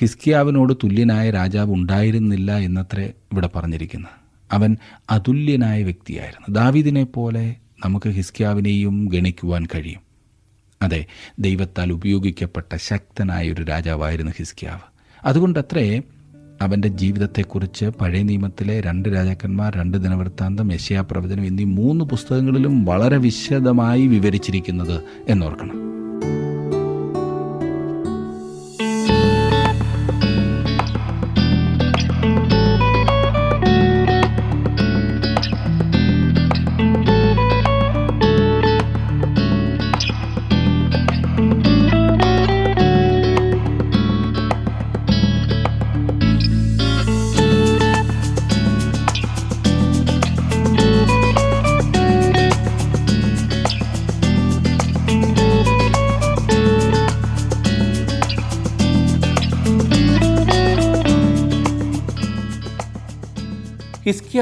ഹിസ്കിയാവിനോട് 0.00 0.72
തുല്യനായ 0.72 1.30
രാജാവ് 1.30 1.72
ഉണ്ടായിരുന്നില്ല 1.72 2.58
എന്നത്രേ 2.58 3.12
ഇവിടെ 3.32 3.50
പറഞ്ഞിരിക്കുന്നത്. 3.56 4.10
അവൻ 4.52 4.76
അതുല്യനായ 5.10 5.82
വ്യക്തിയായിരുന്നു. 5.82 6.60
ദാവിദിനെ 6.60 7.04
പോലെ 7.04 7.56
നമുക്ക് 7.84 8.08
ഹിസ്കിയാവിനെയും 8.08 9.08
ഗണിക്കുവാൻ 9.12 9.66
കഴിയും. 9.74 10.00
അതെ 10.82 11.06
ദൈവത്താൽ 11.38 11.92
ഉപയോഗിക്കപ്പെട്ട 11.92 12.76
ശക്തനായ 12.76 13.50
ഒരു 13.50 13.62
രാജാവായിരുന്നു 13.62 14.32
ഹിസ്കിയാവ്. 14.38 14.80
അതുകൊണ്ടത്രേ 15.24 16.02
അവന്റെ 16.62 16.88
ജീവിതത്തെക്കുറിച്ച് 16.88 17.86
പഴയ 18.00 18.22
നിയമത്തിലെ 18.22 18.80
രണ്ട് 18.80 19.08
രാജാക്കന്മാർ 19.08 19.76
രണ്ട് 19.76 19.98
ദിനവൃത്താന്തം 19.98 20.72
യശയാ 20.72 21.02
പ്രവചനം 21.10 21.46
എന്നീ 21.46 21.64
മൂന്ന് 21.64 22.04
പുസ്തകങ്ങളിലും 22.04 22.84
വളരെ 22.84 23.16
വിശദമായി 23.16 24.06
വിവരിച്ചിരിക്കുന്നത് 24.06 25.04
എന്നോർക്കണം. 25.28 25.99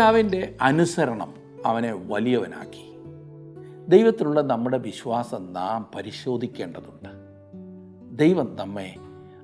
ഹിസ്കിയാവിന്റെ 0.09 0.57
അനുസരണം 0.61 1.35
അവനെ 1.67 1.93
വലിയവനാക്കി. 1.93 2.93
ദൈവത്തിലുള്ള 3.89 4.41
നമ്മുടെ 4.41 4.79
വിശ്വാസം 4.79 5.53
നാം 5.53 5.87
പരിശോധിക്കേണ്ടതുണ്ട്. 5.95 7.09
ദൈവം 8.19 8.57
നമ്മെ 8.57 8.95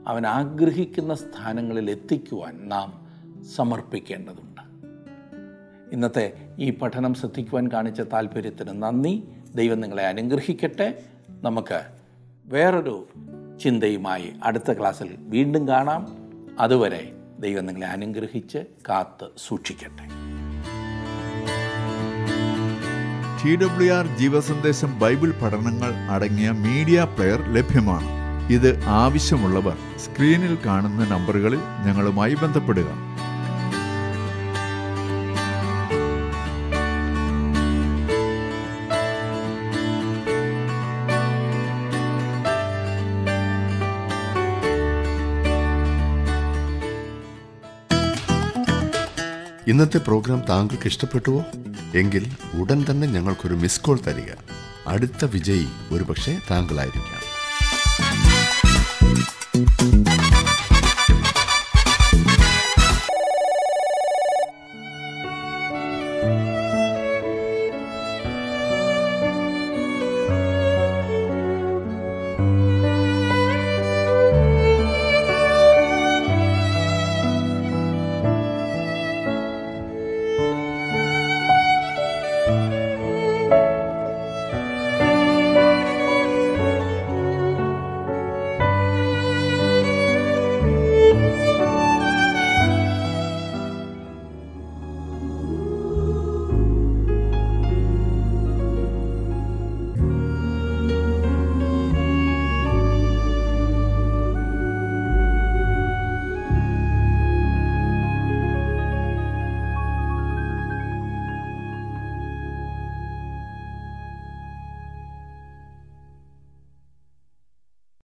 അവൻ 0.06 0.26
ആഗ്രഹിക്കുന്ന 0.26 1.14
സ്ഥാനങ്ങളിൽ 1.14 1.90
എത്തിക്കുവാൻ 1.90 2.68
നാം 2.68 3.06
സമർപ്പിക്കേണ്ടതുണ്ട്. 3.56 4.60
ഇന്നത്തെ 5.92 6.54
ഈ 6.58 6.70
പഠനം 6.70 7.14
ശ്രദ്ധിക്കുവാൻ 7.14 7.68
കാണിച്ച 7.68 8.00
താല്പര്യത്തിന് 8.00 8.82
നന്ദി. 8.82 9.28
ദൈവം 9.54 9.80
നിങ്ങളെ 9.80 10.06
അനുഗ്രഹിക്കട്ടെ. 10.06 11.02
നമുക്ക് 11.42 11.82
വേറൊരു 12.46 13.06
ചിന്തയുമായി 13.60 14.32
അടുത്ത 14.42 14.72
ക്ലാസ്സിൽ 14.72 15.16
വീണ്ടും 15.18 15.68
കാണാം. 15.68 16.16
അതുവരെ 16.60 17.12
ദൈവം 17.38 17.66
നിങ്ങളെ 17.66 17.86
അനുഗ്രഹിച്ച് 17.86 18.58
കാത്ത് 18.88 19.26
സൂക്ഷിക്കട്ടെ. 19.48 20.13
ടി 23.44 23.56
ഡബ്ല്യു 23.56 23.92
ആർ 23.92 24.06
ജീവസന്ദേശം 24.18 24.98
ബൈബിൾ 24.98 25.30
പഠനങ്ങൾ 25.30 25.90
അടങ്ങിയ 26.10 26.50
മീഡിയ 26.50 27.06
പ്ലെയർ 27.16 27.40
ലഭ്യമാണ്. 27.54 28.08
ഇത് 28.52 28.84
ആവശ്യമുള്ളവർ 28.84 29.76
സ്ക്രീനിൽ 30.04 30.58
കാണുന്ന 30.66 31.04
നമ്പറുകളിൽ 31.04 31.58
ഞങ്ങളുമായി 31.86 32.34
ബന്ധപ്പെടുക. 32.34 32.90
ഇന്നത്തെ 49.68 49.98
പ്രോഗ്രാം 49.98 50.42
താങ്കൾക്ക് 50.48 50.86
ഇഷ്ടപ്പെട്ടുവോ? 50.86 51.44
എങ്കിൽ 51.94 52.26
ഉടൻ 52.54 52.86
തന്നെ 52.90 53.06
ഞങ്ങൾക്കൊരു 53.06 53.54
മിസ് 53.54 53.80
കോൾ 53.80 53.98
തരിക. 54.06 54.32
അടുത്ത 54.86 55.24
വിജയി 55.24 55.66
ഒരുപക്ഷെ 55.92 56.38
താങ്കളായിരിക്കും. 56.50 57.13